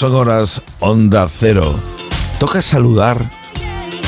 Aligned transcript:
son 0.00 0.14
horas 0.14 0.62
Onda 0.78 1.28
Cero. 1.28 1.78
Toca 2.38 2.62
saludar 2.62 3.30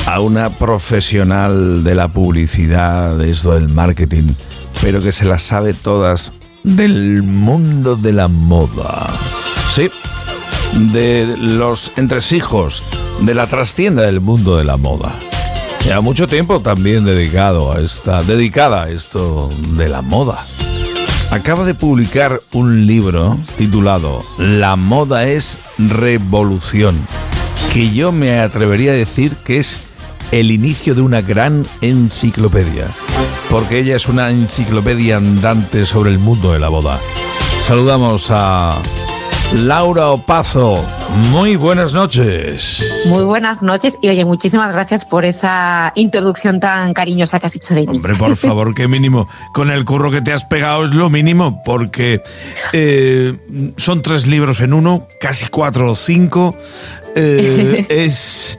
a 0.07 0.21
una 0.21 0.49
profesional 0.49 1.83
de 1.83 1.93
la 1.93 2.07
publicidad, 2.07 3.15
de 3.15 3.29
esto 3.29 3.53
del 3.53 3.69
marketing, 3.69 4.33
pero 4.81 5.01
que 5.01 5.11
se 5.11 5.25
las 5.25 5.43
sabe 5.43 5.75
todas 5.75 6.33
del 6.63 7.21
mundo 7.21 7.95
de 7.95 8.11
la 8.11 8.27
moda. 8.27 9.07
Sí, 9.69 9.91
de 10.93 11.35
los 11.37 11.91
entresijos, 11.95 12.81
de 13.21 13.35
la 13.35 13.45
trastienda 13.45 14.01
del 14.01 14.19
mundo 14.19 14.57
de 14.57 14.63
la 14.63 14.77
moda. 14.77 15.13
Ya 15.85 16.01
mucho 16.01 16.25
tiempo 16.25 16.59
también 16.61 17.05
dedicado 17.05 17.71
a 17.71 17.81
esta, 17.81 18.23
dedicada 18.23 18.85
a 18.85 18.89
esto 18.89 19.51
de 19.77 19.89
la 19.89 20.01
moda. 20.01 20.43
Acaba 21.33 21.65
de 21.65 21.73
publicar 21.73 22.41
un 22.51 22.85
libro 22.85 23.39
titulado 23.57 24.23
La 24.37 24.75
moda 24.75 25.23
es 25.23 25.57
revolución, 25.79 26.95
que 27.73 27.89
yo 27.89 28.11
me 28.11 28.39
atrevería 28.39 28.91
a 28.91 28.95
decir 28.95 29.35
que 29.37 29.57
es 29.57 29.79
el 30.31 30.51
inicio 30.51 30.93
de 30.93 31.01
una 31.01 31.21
gran 31.21 31.65
enciclopedia, 31.81 32.85
porque 33.49 33.79
ella 33.79 33.95
es 33.95 34.07
una 34.07 34.29
enciclopedia 34.29 35.17
andante 35.17 35.87
sobre 35.87 36.11
el 36.11 36.19
mundo 36.19 36.53
de 36.53 36.59
la 36.59 36.69
boda. 36.69 36.99
Saludamos 37.63 38.27
a 38.29 38.79
Laura 39.51 40.09
Opazo. 40.09 40.83
Muy 41.31 41.55
buenas 41.55 41.93
noches. 41.93 43.03
Muy 43.07 43.23
buenas 43.23 43.61
noches 43.61 43.97
y 44.01 44.09
oye, 44.09 44.25
muchísimas 44.25 44.71
gracias 44.71 45.05
por 45.05 45.25
esa 45.25 45.91
introducción 45.95 46.59
tan 46.59 46.93
cariñosa 46.93 47.39
que 47.39 47.45
has 47.45 47.55
hecho 47.55 47.75
de 47.75 47.81
mí. 47.81 47.97
Hombre, 47.97 48.15
por 48.15 48.35
favor, 48.37 48.73
qué 48.73 48.87
mínimo. 48.87 49.27
Con 49.53 49.69
el 49.69 49.85
curro 49.85 50.09
que 50.09 50.21
te 50.21 50.33
has 50.33 50.45
pegado 50.45 50.83
es 50.83 50.91
lo 50.91 51.09
mínimo, 51.09 51.61
porque 51.63 52.23
eh, 52.71 53.37
son 53.77 54.01
tres 54.01 54.25
libros 54.25 54.59
en 54.61 54.73
uno, 54.73 55.07
casi 55.19 55.47
cuatro 55.47 55.91
o 55.91 55.95
cinco. 55.95 56.55
Eh, 57.15 57.85
es 57.89 58.57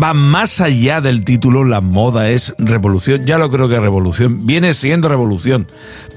va 0.00 0.12
más 0.12 0.60
allá 0.60 1.00
del 1.00 1.24
título, 1.24 1.64
la 1.64 1.80
moda 1.80 2.28
es 2.30 2.54
revolución. 2.58 3.24
Ya 3.24 3.38
lo 3.38 3.50
creo 3.50 3.66
que 3.68 3.80
revolución. 3.80 4.46
Viene 4.46 4.74
siendo 4.74 5.08
revolución. 5.08 5.68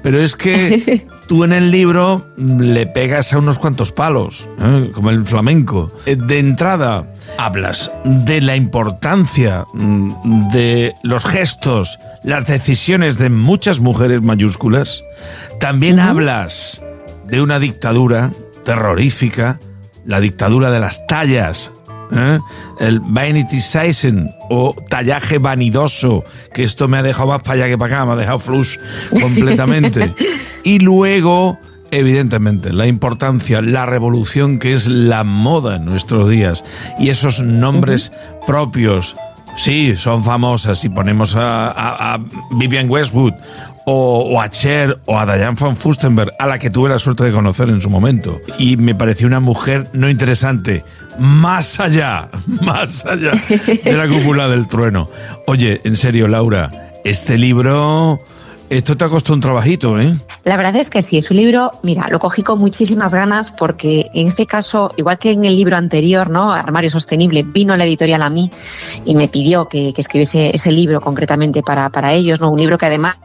Pero 0.04 0.22
es 0.22 0.36
que 0.36 1.08
tú 1.28 1.44
en 1.44 1.54
el 1.54 1.72
libro 1.72 2.28
le 2.38 2.88
pegas 2.88 3.34
a 3.34 3.38
unos 3.38 3.60
cuantos 3.60 3.92
palos, 3.92 4.50
¿eh? 4.60 4.92
como 4.94 5.10
el 5.10 5.26
flamenco. 5.26 5.92
Eh, 6.06 6.16
de 6.16 6.40
entrada, 6.40 7.14
hablas 7.38 7.92
de 8.04 8.42
la 8.42 8.56
importancia 8.56 9.66
mm, 9.74 10.50
de 10.52 10.96
los 11.04 11.26
gestos, 11.26 12.00
las 12.24 12.48
decisiones 12.48 13.18
de 13.18 13.30
muchas 13.30 13.80
mujeres 13.80 14.22
mayúsculas. 14.22 15.04
También 15.60 16.00
hablas 16.00 16.82
de 17.28 17.42
una 17.42 17.60
dictadura 17.60 18.32
terrorífica, 18.64 19.60
la 20.06 20.20
dictadura 20.20 20.72
de 20.72 20.80
las 20.80 21.06
tallas, 21.08 21.72
¿eh? 22.12 22.40
el 22.80 23.00
vanity 23.00 23.60
sizing 23.62 24.30
o 24.50 24.76
tallaje 24.90 25.38
vanidoso, 25.38 26.24
que 26.54 26.64
esto 26.64 26.88
me 26.88 26.98
ha 26.98 27.04
dejado 27.04 27.30
más 27.30 27.42
para 27.42 27.54
allá 27.54 27.68
que 27.68 27.78
para 27.78 27.96
acá, 27.96 28.06
me 28.06 28.14
ha 28.14 28.16
dejado 28.16 28.40
flush 28.40 28.78
completamente. 29.22 30.14
y 30.64 30.80
luego, 30.80 31.58
evidentemente, 31.92 32.74
la 32.74 32.88
importancia, 32.88 33.62
la 33.62 33.86
revolución 33.86 34.60
que 34.60 34.74
es 34.74 34.88
la 34.88 35.24
moda 35.24 35.78
en 35.78 35.86
nuestros 35.86 36.30
días 36.30 36.64
y 37.00 37.10
esos 37.10 37.42
nombres 37.42 38.12
propios. 38.46 39.16
Sí, 39.56 39.96
son 39.96 40.24
famosas. 40.24 40.78
Si 40.78 40.90
ponemos 40.90 41.36
a, 41.36 42.14
a 42.14 42.20
Vivian 42.52 42.88
Westwood 42.90 43.34
o, 43.90 44.42
a 44.42 44.50
Cher 44.50 45.00
o 45.06 45.18
a 45.18 45.26
Diane 45.26 45.56
von 45.58 45.76
Fustenberg, 45.78 46.34
a 46.38 46.46
la 46.46 46.60
que 46.60 46.70
tuve 46.70 46.90
la 46.90 47.00
suerte 47.00 47.24
de 47.24 47.32
conocer 47.32 47.70
en 47.70 47.80
su 47.80 47.90
momento. 47.90 48.42
Y 48.60 48.76
me 48.76 48.94
pareció 48.94 49.28
una 49.28 49.40
mujer 49.40 49.88
no 49.94 50.10
interesante, 50.10 50.84
más 51.20 51.80
allá, 51.80 52.28
más 52.62 53.06
allá 53.06 53.32
de 53.50 53.98
la 53.98 54.10
cúpula 54.10 54.50
del 54.50 54.68
trueno. 54.68 55.10
Oye, 55.48 55.80
en 55.86 55.96
serio, 55.96 56.28
Laura, 56.28 56.70
este 57.06 57.38
libro 57.38 58.20
esto 58.70 58.98
te 58.98 59.06
ha 59.06 59.10
costado 59.10 59.36
un 59.36 59.42
trabajito, 59.42 60.00
¿eh? 60.00 60.14
La 60.44 60.58
verdad 60.58 60.76
es 60.76 60.90
que 60.90 61.02
sí, 61.02 61.18
es 61.18 61.32
un 61.32 61.38
libro, 61.38 61.72
mira, 61.84 62.08
lo 62.10 62.20
cogí 62.20 62.44
con 62.44 62.60
muchísimas 62.60 63.14
ganas 63.14 63.52
porque 63.52 64.10
en 64.14 64.28
este 64.28 64.46
caso, 64.46 64.94
igual 64.98 65.18
que 65.20 65.32
en 65.32 65.46
el 65.46 65.56
libro 65.56 65.78
anterior, 65.78 66.30
¿no? 66.30 66.52
Armario 66.52 66.90
Sostenible, 66.90 67.44
vino 67.44 67.76
la 67.78 67.86
editorial 67.86 68.22
a 68.22 68.30
mí 68.30 68.52
y 69.06 69.16
me 69.16 69.28
pidió 69.28 69.68
que, 69.68 69.94
escribiese 69.96 70.52
ese 70.54 70.72
libro 70.72 71.02
concretamente 71.02 71.64
para, 71.64 71.90
para, 71.90 72.14
ellos, 72.14 72.40
¿no? 72.42 72.50
Un 72.52 72.60
libro 72.60 72.78
que 72.78 72.86
además 72.86 73.18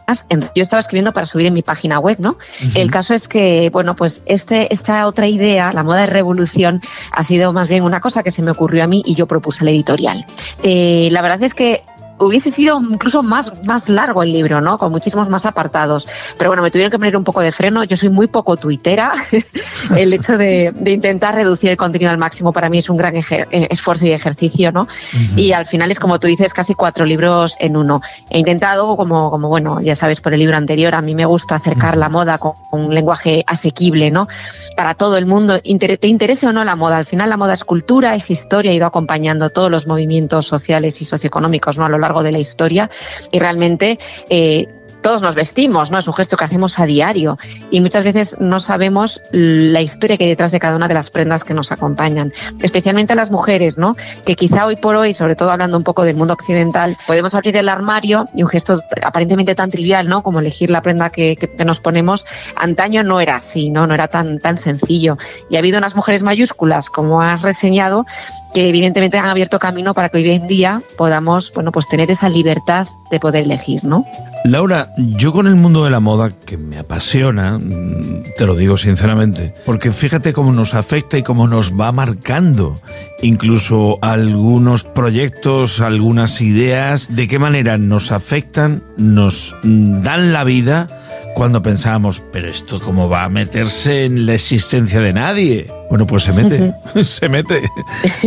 yo 0.54 0.62
estaba 0.62 0.80
escribiendo 0.80 1.12
para 1.12 1.26
subir 1.26 1.46
en 1.46 1.54
mi 1.54 1.62
página 1.62 1.98
web, 1.98 2.18
¿no? 2.18 2.38
El 2.74 2.90
caso 2.90 3.14
es 3.14 3.28
que, 3.28 3.70
bueno, 3.72 3.96
pues 3.96 4.22
este, 4.26 4.72
esta 4.72 5.06
otra 5.06 5.26
idea, 5.26 5.72
la 5.72 5.82
moda 5.82 6.02
de 6.02 6.06
revolución, 6.06 6.80
ha 7.10 7.22
sido 7.22 7.52
más 7.52 7.68
bien 7.68 7.82
una 7.84 8.00
cosa 8.00 8.22
que 8.22 8.30
se 8.30 8.42
me 8.42 8.50
ocurrió 8.50 8.84
a 8.84 8.86
mí 8.86 9.02
y 9.06 9.14
yo 9.14 9.26
propuse 9.26 9.64
la 9.64 9.70
editorial. 9.70 10.24
Eh, 10.62 11.08
la 11.10 11.22
verdad 11.22 11.42
es 11.42 11.54
que 11.54 11.82
hubiese 12.18 12.50
sido 12.50 12.80
incluso 12.80 13.22
más, 13.22 13.52
más 13.64 13.88
largo 13.88 14.22
el 14.22 14.32
libro, 14.32 14.60
¿no? 14.60 14.78
Con 14.78 14.90
muchísimos 14.92 15.28
más 15.28 15.46
apartados. 15.46 16.06
Pero 16.38 16.50
bueno, 16.50 16.62
me 16.62 16.70
tuvieron 16.70 16.90
que 16.90 16.98
poner 16.98 17.16
un 17.16 17.24
poco 17.24 17.40
de 17.40 17.52
freno. 17.52 17.84
Yo 17.84 17.96
soy 17.96 18.08
muy 18.08 18.26
poco 18.26 18.56
tuitera. 18.56 19.12
el 19.96 20.12
hecho 20.12 20.38
de, 20.38 20.72
intentar 20.86 21.34
reducir 21.34 21.70
el 21.70 21.76
contenido 21.76 22.10
al 22.10 22.18
máximo 22.18 22.52
para 22.52 22.68
mí 22.68 22.78
es 22.78 22.90
un 22.90 22.96
gran 22.96 23.16
eh, 23.16 23.22
esfuerzo 23.50 24.06
y 24.06 24.12
ejercicio, 24.12 24.72
¿no? 24.72 24.88
Y 25.36 25.52
al 25.52 25.66
final 25.66 25.90
es 25.90 26.00
como 26.00 26.18
tú 26.18 26.26
dices, 26.26 26.54
casi 26.54 26.74
cuatro 26.74 27.04
libros 27.04 27.56
en 27.58 27.76
uno. 27.76 28.00
He 28.30 28.38
intentado, 28.38 28.96
como, 28.96 29.30
como 29.30 29.48
bueno, 29.48 29.80
ya 29.80 29.94
sabes 29.94 30.20
por 30.20 30.34
el 30.34 30.40
libro 30.40 30.56
anterior, 30.56 30.94
a 30.94 31.02
mí 31.02 31.14
me 31.14 31.26
gusta 31.26 31.56
acercar 31.56 31.96
la 31.96 32.08
moda 32.08 32.38
con 32.38 32.54
un 32.70 32.94
lenguaje 32.94 33.44
asequible, 33.46 34.10
¿no? 34.10 34.28
Para 34.76 34.94
todo 34.94 35.16
el 35.16 35.26
mundo, 35.26 35.60
te 35.60 36.06
interese 36.06 36.46
o 36.46 36.52
no 36.52 36.64
la 36.64 36.76
moda. 36.76 36.98
Al 36.98 37.06
final 37.06 37.30
la 37.30 37.36
moda 37.36 37.54
es 37.54 37.64
cultura, 37.64 38.14
es 38.14 38.30
historia, 38.30 38.70
ha 38.70 38.74
ido 38.74 38.86
acompañando 38.86 39.50
todos 39.50 39.70
los 39.70 39.86
movimientos 39.86 40.46
sociales 40.46 41.00
y 41.00 41.04
socioeconómicos, 41.04 41.78
¿no? 41.78 41.84
A 41.84 41.88
lo 41.88 41.98
largo 41.98 42.11
de 42.20 42.32
la 42.32 42.38
historia 42.38 42.90
y 43.30 43.38
realmente 43.38 43.98
eh, 44.28 44.68
todos 45.02 45.20
nos 45.20 45.34
vestimos, 45.34 45.90
¿no? 45.90 45.98
Es 45.98 46.06
un 46.06 46.14
gesto 46.14 46.36
que 46.36 46.44
hacemos 46.44 46.78
a 46.78 46.86
diario 46.86 47.38
y 47.70 47.80
muchas 47.80 48.04
veces 48.04 48.36
no 48.40 48.60
sabemos 48.60 49.20
la 49.32 49.80
historia 49.80 50.16
que 50.16 50.24
hay 50.24 50.30
detrás 50.30 50.52
de 50.52 50.60
cada 50.60 50.76
una 50.76 50.88
de 50.88 50.94
las 50.94 51.10
prendas 51.10 51.44
que 51.44 51.54
nos 51.54 51.72
acompañan, 51.72 52.32
especialmente 52.60 53.12
a 53.12 53.16
las 53.16 53.30
mujeres, 53.30 53.78
¿no? 53.78 53.96
Que 54.24 54.36
quizá 54.36 54.66
hoy 54.66 54.76
por 54.76 54.96
hoy, 54.96 55.14
sobre 55.14 55.36
todo 55.36 55.50
hablando 55.50 55.76
un 55.76 55.84
poco 55.84 56.04
del 56.04 56.16
mundo 56.16 56.34
occidental, 56.34 56.96
podemos 57.06 57.34
abrir 57.34 57.56
el 57.56 57.68
armario 57.68 58.26
y 58.34 58.42
un 58.42 58.48
gesto 58.48 58.80
aparentemente 59.02 59.54
tan 59.54 59.70
trivial, 59.70 60.08
¿no? 60.08 60.22
Como 60.22 60.40
elegir 60.40 60.70
la 60.70 60.82
prenda 60.82 61.10
que, 61.10 61.36
que, 61.36 61.64
nos 61.64 61.80
ponemos, 61.80 62.24
antaño 62.56 63.02
no 63.02 63.20
era 63.20 63.36
así, 63.36 63.70
¿no? 63.70 63.86
No 63.86 63.94
era 63.94 64.08
tan, 64.08 64.38
tan 64.38 64.56
sencillo. 64.56 65.18
Y 65.50 65.56
ha 65.56 65.58
habido 65.58 65.78
unas 65.78 65.96
mujeres 65.96 66.22
mayúsculas, 66.22 66.88
como 66.88 67.22
has 67.22 67.42
reseñado, 67.42 68.06
que 68.54 68.68
evidentemente 68.68 69.18
han 69.18 69.28
abierto 69.28 69.58
camino 69.58 69.94
para 69.94 70.08
que 70.08 70.18
hoy 70.18 70.30
en 70.30 70.46
día 70.46 70.82
podamos, 70.96 71.52
bueno, 71.52 71.72
pues 71.72 71.88
tener 71.88 72.10
esa 72.10 72.28
libertad 72.28 72.86
de 73.10 73.20
poder 73.20 73.44
elegir, 73.44 73.84
¿no? 73.84 74.06
Laura, 74.44 74.92
yo 74.96 75.32
con 75.32 75.46
el 75.46 75.54
mundo 75.54 75.84
de 75.84 75.90
la 75.90 76.00
moda, 76.00 76.32
que 76.44 76.56
me 76.56 76.76
apasiona, 76.76 77.58
mm, 77.58 78.34
te 78.36 78.44
lo 78.44 78.56
digo 78.56 78.76
sinceramente, 78.76 79.54
porque 79.64 79.92
fíjate 79.92 80.32
cómo 80.32 80.52
nos 80.52 80.74
afecta 80.74 81.16
y 81.16 81.22
cómo 81.22 81.46
nos 81.46 81.78
va 81.78 81.92
marcando 81.92 82.80
incluso 83.22 83.98
algunos 84.02 84.82
proyectos, 84.82 85.80
algunas 85.80 86.40
ideas, 86.40 87.14
de 87.14 87.28
qué 87.28 87.38
manera 87.38 87.78
nos 87.78 88.10
afectan, 88.10 88.82
nos 88.96 89.54
dan 89.62 90.32
la 90.32 90.42
vida 90.42 90.88
cuando 91.34 91.62
pensábamos, 91.62 92.22
pero 92.32 92.48
esto 92.48 92.80
cómo 92.80 93.08
va 93.08 93.24
a 93.24 93.28
meterse 93.28 94.06
en 94.06 94.26
la 94.26 94.34
existencia 94.34 95.00
de 95.00 95.12
nadie. 95.12 95.70
Bueno, 95.92 96.06
pues 96.06 96.22
se 96.22 96.32
mete, 96.32 96.74
se 97.04 97.28
mete. 97.28 97.70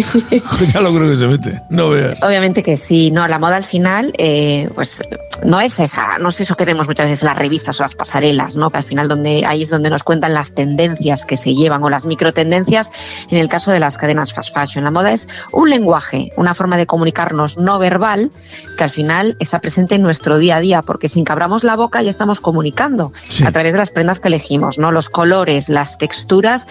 ya 0.71 0.81
lo 0.81 0.93
creo 0.93 1.09
que 1.09 1.17
se 1.17 1.25
mete, 1.25 1.63
no 1.71 1.89
veas. 1.89 2.21
Obviamente 2.21 2.61
que 2.61 2.77
sí, 2.77 3.09
no, 3.09 3.27
la 3.27 3.39
moda 3.39 3.55
al 3.55 3.63
final, 3.63 4.13
eh, 4.19 4.69
pues 4.75 5.01
no 5.43 5.59
es 5.59 5.79
esa, 5.79 6.19
no 6.19 6.29
es 6.29 6.39
eso 6.39 6.55
que 6.55 6.63
vemos 6.63 6.85
muchas 6.85 7.07
veces 7.07 7.23
en 7.23 7.29
las 7.29 7.37
revistas 7.39 7.79
o 7.79 7.83
las 7.83 7.95
pasarelas, 7.95 8.55
¿no? 8.55 8.69
Que 8.69 8.77
al 8.77 8.83
final 8.83 9.07
donde, 9.07 9.47
ahí 9.47 9.63
es 9.63 9.71
donde 9.71 9.89
nos 9.89 10.03
cuentan 10.03 10.35
las 10.35 10.53
tendencias 10.53 11.25
que 11.25 11.37
se 11.37 11.55
llevan 11.55 11.83
o 11.83 11.89
las 11.89 12.05
microtendencias 12.05 12.91
en 13.31 13.39
el 13.39 13.49
caso 13.49 13.71
de 13.71 13.79
las 13.79 13.97
cadenas 13.97 14.35
fast 14.35 14.53
fashion. 14.53 14.83
La 14.83 14.91
moda 14.91 15.11
es 15.11 15.27
un 15.51 15.71
lenguaje, 15.71 16.29
una 16.37 16.53
forma 16.53 16.77
de 16.77 16.85
comunicarnos 16.85 17.57
no 17.57 17.79
verbal 17.79 18.29
que 18.77 18.83
al 18.83 18.91
final 18.91 19.37
está 19.39 19.59
presente 19.59 19.95
en 19.95 20.03
nuestro 20.03 20.37
día 20.37 20.57
a 20.57 20.59
día, 20.59 20.83
porque 20.83 21.09
sin 21.09 21.25
que 21.25 21.31
abramos 21.31 21.63
la 21.63 21.75
boca 21.75 22.03
ya 22.03 22.11
estamos 22.11 22.41
comunicando 22.41 23.11
a 23.43 23.51
través 23.51 23.73
de 23.73 23.79
las 23.79 23.89
prendas 23.89 24.19
que 24.19 24.27
elegimos, 24.27 24.77
¿no? 24.77 24.91
Los 24.91 25.09
colores, 25.09 25.67
las 25.67 25.97
texturas 25.97 26.67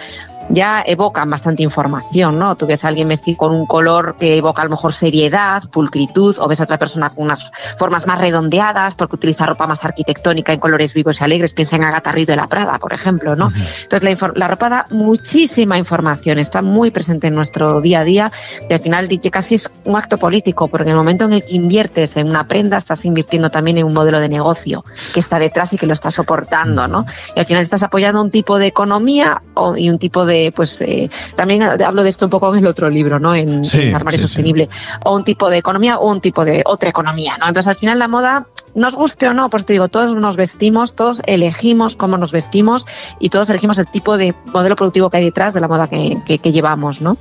ya 0.49 0.83
evocan 0.85 1.29
bastante 1.29 1.63
información, 1.63 2.37
¿no? 2.39 2.55
Tú 2.55 2.67
ves 2.67 2.85
a 2.85 2.89
alguien 2.89 3.07
vestir 3.07 3.37
con 3.37 3.53
un 3.53 3.65
color 3.65 4.15
que 4.17 4.37
evoca 4.37 4.61
a 4.61 4.65
lo 4.65 4.71
mejor 4.71 4.93
seriedad, 4.93 5.63
pulcritud, 5.71 6.37
o 6.39 6.47
ves 6.47 6.61
a 6.61 6.65
otra 6.65 6.77
persona 6.77 7.09
con 7.09 7.25
unas 7.25 7.51
formas 7.77 8.07
más 8.07 8.19
redondeadas 8.19 8.95
porque 8.95 9.15
utiliza 9.15 9.45
ropa 9.45 9.67
más 9.67 9.83
arquitectónica 9.85 10.53
en 10.53 10.59
colores 10.59 10.93
vivos 10.93 11.19
y 11.19 11.23
alegres. 11.23 11.53
Piensa 11.53 11.75
en 11.75 11.83
Agatha 11.83 12.11
Ruiz 12.11 12.27
de 12.27 12.35
la 12.35 12.47
Prada, 12.47 12.77
por 12.79 12.93
ejemplo, 12.93 13.35
¿no? 13.35 13.51
Entonces 13.83 14.03
la, 14.21 14.33
la, 14.35 14.47
ropa 14.47 14.69
da 14.69 14.85
muchísima 14.91 15.77
información, 15.77 16.39
está 16.39 16.61
muy 16.61 16.91
presente 16.91 17.27
en 17.27 17.35
nuestro 17.35 17.81
día 17.81 18.01
a 18.01 18.03
día 18.03 18.31
y 18.69 18.73
al 18.73 18.79
final 18.79 19.09
casi 19.31 19.55
es 19.55 19.71
un 19.83 19.95
acto 19.95 20.17
político 20.17 20.67
porque 20.67 20.83
en 20.83 20.89
el 20.89 20.95
momento 20.95 21.25
en 21.25 21.33
el 21.33 21.43
que 21.43 21.55
inviertes 21.55 22.17
en 22.17 22.29
una 22.29 22.47
prenda 22.47 22.77
estás 22.77 23.05
invirtiendo 23.05 23.49
también 23.49 23.77
en 23.77 23.85
un 23.85 23.93
modelo 23.93 24.19
de 24.19 24.29
negocio 24.29 24.85
que 25.13 25.19
está 25.19 25.39
detrás 25.39 25.73
y 25.73 25.77
que 25.77 25.87
lo 25.87 25.93
está 25.93 26.11
soportando, 26.11 26.87
¿no? 26.87 27.05
Y 27.35 27.39
al 27.39 27.45
final 27.45 27.63
estás 27.63 27.83
apoyando 27.83 28.21
un 28.21 28.31
tipo 28.31 28.59
de 28.59 28.67
economía 28.67 29.41
y 29.77 29.89
un 29.89 29.97
tipo 29.97 30.25
de 30.25 30.34
de, 30.35 30.51
pues, 30.51 30.81
eh, 30.81 31.09
también 31.35 31.63
hablo 31.63 32.03
de 32.03 32.09
esto 32.09 32.25
un 32.25 32.29
poco 32.29 32.53
en 32.53 32.59
el 32.59 32.67
otro 32.67 32.89
libro, 32.89 33.19
¿no? 33.19 33.35
En, 33.35 33.61
Armario 33.93 34.19
Sostenible. 34.19 34.69
O 35.03 35.15
un 35.15 35.23
tipo 35.23 35.49
de 35.49 35.57
economía 35.57 35.97
o 35.97 36.09
un 36.09 36.21
tipo 36.21 36.45
de 36.45 36.63
otra 36.65 36.89
economía, 36.89 37.37
¿no? 37.39 37.47
Entonces, 37.47 37.67
al 37.67 37.75
final 37.75 37.99
la 37.99 38.07
moda, 38.07 38.47
nos 38.75 38.95
guste 38.95 39.27
o 39.27 39.33
no, 39.33 39.49
pues 39.49 39.65
te 39.65 39.73
digo, 39.73 39.87
todos 39.87 40.15
nos 40.15 40.35
vestimos, 40.35 40.95
todos 40.95 41.21
elegimos 41.25 41.95
cómo 41.95 42.17
nos 42.17 42.31
vestimos 42.31 42.85
y 43.19 43.29
todos 43.29 43.49
elegimos 43.49 43.79
el 43.79 43.87
tipo 43.87 44.17
de 44.17 44.35
modelo 44.53 44.75
productivo 44.75 45.09
que 45.09 45.17
hay 45.17 45.23
detrás 45.23 45.53
de 45.53 45.61
la 45.61 45.67
moda 45.67 45.87
que, 45.87 46.19
que, 46.25 46.51
llevamos, 46.51 47.01
¿no? 47.01 47.17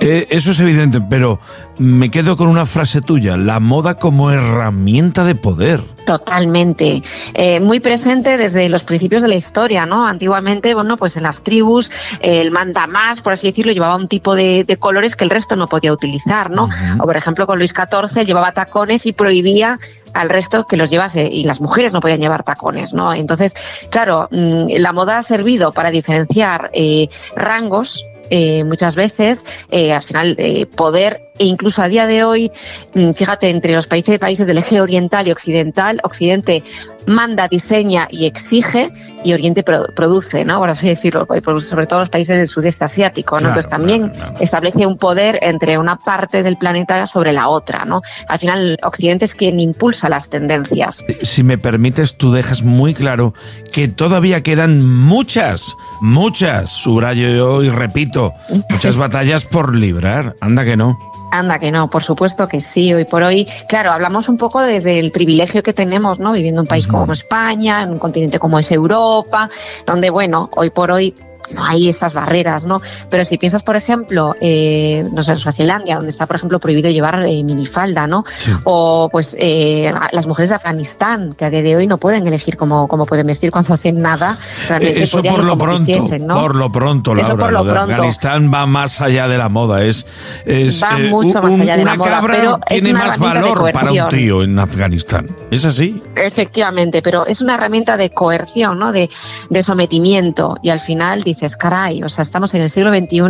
Eh, 0.00 0.26
eso 0.30 0.50
es 0.50 0.60
evidente, 0.60 1.00
pero 1.00 1.38
me 1.78 2.10
quedo 2.10 2.36
con 2.36 2.48
una 2.48 2.66
frase 2.66 3.00
tuya, 3.00 3.36
la 3.36 3.60
moda 3.60 3.94
como 3.94 4.30
herramienta 4.30 5.24
de 5.24 5.34
poder. 5.34 5.82
Totalmente. 6.06 7.02
Eh, 7.32 7.60
muy 7.60 7.80
presente 7.80 8.36
desde 8.36 8.68
los 8.68 8.84
principios 8.84 9.22
de 9.22 9.28
la 9.28 9.34
historia, 9.36 9.86
¿no? 9.86 10.06
Antiguamente, 10.06 10.74
bueno, 10.74 10.96
pues 10.96 11.16
en 11.16 11.22
las 11.22 11.42
tribus, 11.42 11.90
el 12.20 12.50
manda 12.50 12.86
más, 12.86 13.22
por 13.22 13.32
así 13.32 13.46
decirlo, 13.46 13.72
llevaba 13.72 13.96
un 13.96 14.08
tipo 14.08 14.34
de, 14.34 14.66
colores 14.78 15.16
que 15.16 15.24
el 15.24 15.30
resto 15.30 15.56
no 15.56 15.66
podía 15.66 15.92
utilizar, 15.92 16.50
¿no? 16.50 16.68
O 16.98 17.04
por 17.04 17.16
ejemplo, 17.16 17.46
con 17.46 17.58
Luis 17.58 17.72
XIV 17.72 18.26
llevaba 18.26 18.52
tacones 18.52 19.06
y 19.06 19.12
prohibía 19.12 19.78
al 20.14 20.28
resto 20.28 20.66
que 20.66 20.76
los 20.76 20.90
llevase 20.90 21.28
y 21.30 21.44
las 21.44 21.60
mujeres 21.60 21.92
no 21.92 22.00
podían 22.00 22.20
llevar 22.20 22.44
tacones, 22.44 22.94
¿no? 22.94 23.12
Entonces, 23.12 23.54
claro, 23.90 24.28
mm, 24.30 24.66
la 24.78 24.92
moda 24.92 25.18
ha 25.18 25.22
servido 25.22 25.72
para 25.72 25.90
diferenciar 25.90 26.70
eh, 26.72 27.08
rangos 27.36 28.06
eh, 28.30 28.64
muchas 28.64 28.94
veces, 28.94 29.44
eh, 29.70 29.92
al 29.92 30.02
final, 30.02 30.34
eh, 30.38 30.66
poder, 30.66 31.30
e 31.36 31.46
incluso 31.46 31.82
a 31.82 31.88
día 31.88 32.06
de 32.06 32.22
hoy, 32.22 32.52
mm, 32.94 33.10
fíjate, 33.10 33.50
entre 33.50 33.72
los 33.72 33.88
países, 33.88 34.20
países 34.20 34.46
del 34.46 34.58
eje 34.58 34.80
oriental 34.80 35.26
y 35.26 35.32
occidental, 35.32 36.00
Occidente 36.04 36.62
manda, 37.06 37.48
diseña 37.48 38.06
y 38.08 38.26
exige, 38.26 38.92
y 39.24 39.32
Oriente 39.32 39.64
produce, 39.64 40.44
¿no? 40.44 40.58
Por 40.58 40.70
así 40.70 40.88
decirlo, 40.88 41.26
sobre 41.60 41.86
todo 41.86 42.00
los 42.00 42.10
países 42.10 42.36
del 42.38 42.46
sudeste 42.46 42.84
asiático, 42.84 43.40
¿no? 43.40 43.48
Entonces 43.48 43.68
también 43.68 44.12
establece 44.38 44.86
un 44.86 44.96
poder 44.96 45.38
entre 45.42 45.76
una 45.78 45.96
parte 45.96 46.42
del 46.42 46.56
planeta 46.56 47.06
sobre 47.06 47.32
la 47.32 47.48
otra, 47.48 47.84
¿no? 47.84 48.02
Al 48.28 48.38
final, 48.38 48.78
Occidente 48.82 49.24
es 49.24 49.34
quien 49.34 49.58
impulsa 49.58 50.08
las 50.08 50.28
tendencias. 50.28 51.04
Si 51.22 51.42
me 51.42 51.58
permites, 51.58 52.16
tú 52.16 52.32
dejas 52.32 52.62
muy 52.62 52.94
claro 52.94 53.34
que 53.72 53.88
todavía 53.88 54.42
quedan 54.42 54.82
muchas, 54.82 55.74
muchas, 56.00 56.70
subrayo 56.70 57.62
y 57.62 57.70
repito, 57.70 58.34
muchas 58.70 58.96
batallas 58.98 59.46
por 59.46 59.74
librar. 59.74 60.36
Anda 60.40 60.64
que 60.64 60.76
no. 60.76 61.13
Anda, 61.38 61.58
que 61.58 61.72
no, 61.72 61.90
por 61.90 62.02
supuesto 62.02 62.48
que 62.48 62.60
sí. 62.60 62.92
Hoy 62.94 63.04
por 63.04 63.22
hoy, 63.22 63.48
claro, 63.68 63.92
hablamos 63.92 64.28
un 64.28 64.36
poco 64.36 64.60
desde 64.60 64.98
el 64.98 65.10
privilegio 65.10 65.62
que 65.62 65.72
tenemos, 65.72 66.18
¿no? 66.18 66.32
Viviendo 66.32 66.60
en 66.60 66.64
un 66.64 66.68
país 66.68 66.86
como 66.86 67.12
España, 67.12 67.82
en 67.82 67.90
un 67.90 67.98
continente 67.98 68.38
como 68.38 68.58
es 68.58 68.70
Europa, 68.72 69.50
donde, 69.86 70.10
bueno, 70.10 70.50
hoy 70.54 70.70
por 70.70 70.90
hoy 70.90 71.14
hay 71.58 71.88
estas 71.88 72.14
barreras, 72.14 72.64
¿no? 72.64 72.80
Pero 73.10 73.24
si 73.24 73.38
piensas, 73.38 73.62
por 73.62 73.76
ejemplo, 73.76 74.34
eh, 74.40 75.04
no 75.12 75.22
sé, 75.22 75.32
en 75.32 75.38
Suazilandia, 75.38 75.96
donde 75.96 76.10
está, 76.10 76.26
por 76.26 76.36
ejemplo, 76.36 76.58
prohibido 76.58 76.90
llevar 76.90 77.24
eh, 77.26 77.42
minifalda, 77.42 78.06
¿no? 78.06 78.24
O, 78.64 79.08
pues, 79.10 79.36
eh, 79.38 79.92
las 80.12 80.26
mujeres 80.26 80.50
de 80.50 80.56
Afganistán, 80.56 81.34
que 81.34 81.44
a 81.44 81.50
día 81.50 81.62
de 81.62 81.76
hoy 81.76 81.86
no 81.86 81.98
pueden 81.98 82.26
elegir 82.26 82.56
cómo, 82.56 82.88
cómo 82.88 83.06
pueden 83.06 83.26
vestir 83.26 83.50
cuando 83.50 83.74
hacen 83.74 84.00
nada, 84.00 84.38
realmente 84.68 85.02
Eso 85.02 85.22
por 85.22 85.44
lo 85.44 85.56
pronto, 85.58 85.92
¿no? 86.20 86.34
por 86.34 86.54
lo 86.54 86.72
pronto, 86.72 87.14
Laura, 87.14 87.28
Eso 87.28 87.36
por 87.36 87.52
lo, 87.52 87.64
pronto. 87.64 87.92
Afganistán 87.92 88.50
va 88.52 88.66
más 88.66 89.00
allá 89.00 89.28
de 89.28 89.38
la 89.38 89.48
moda, 89.48 89.82
es... 89.84 90.06
es 90.44 90.82
va 90.82 90.98
mucho 90.98 91.42
más 91.42 91.60
allá 91.60 91.76
de 91.76 91.84
la 91.84 91.96
moda, 91.96 92.22
pero 92.26 92.60
tiene 92.68 92.92
más 92.92 93.18
valor 93.18 93.72
para 93.72 93.92
un 93.92 94.08
tío 94.08 94.42
en 94.42 94.58
Afganistán, 94.58 95.34
¿es 95.50 95.64
así? 95.64 96.02
Efectivamente, 96.16 97.02
pero 97.02 97.26
es 97.26 97.40
una 97.40 97.54
herramienta 97.54 97.96
de 97.96 98.10
coerción, 98.10 98.78
¿no? 98.78 98.92
De, 98.92 99.10
de 99.50 99.62
sometimiento, 99.62 100.56
y 100.62 100.70
al 100.70 100.80
final 100.80 101.24
dices, 101.34 101.56
caray, 101.56 102.02
o 102.02 102.08
sea, 102.08 102.22
estamos 102.22 102.54
en 102.54 102.62
el 102.62 102.70
siglo 102.70 102.92
XXI 102.92 103.20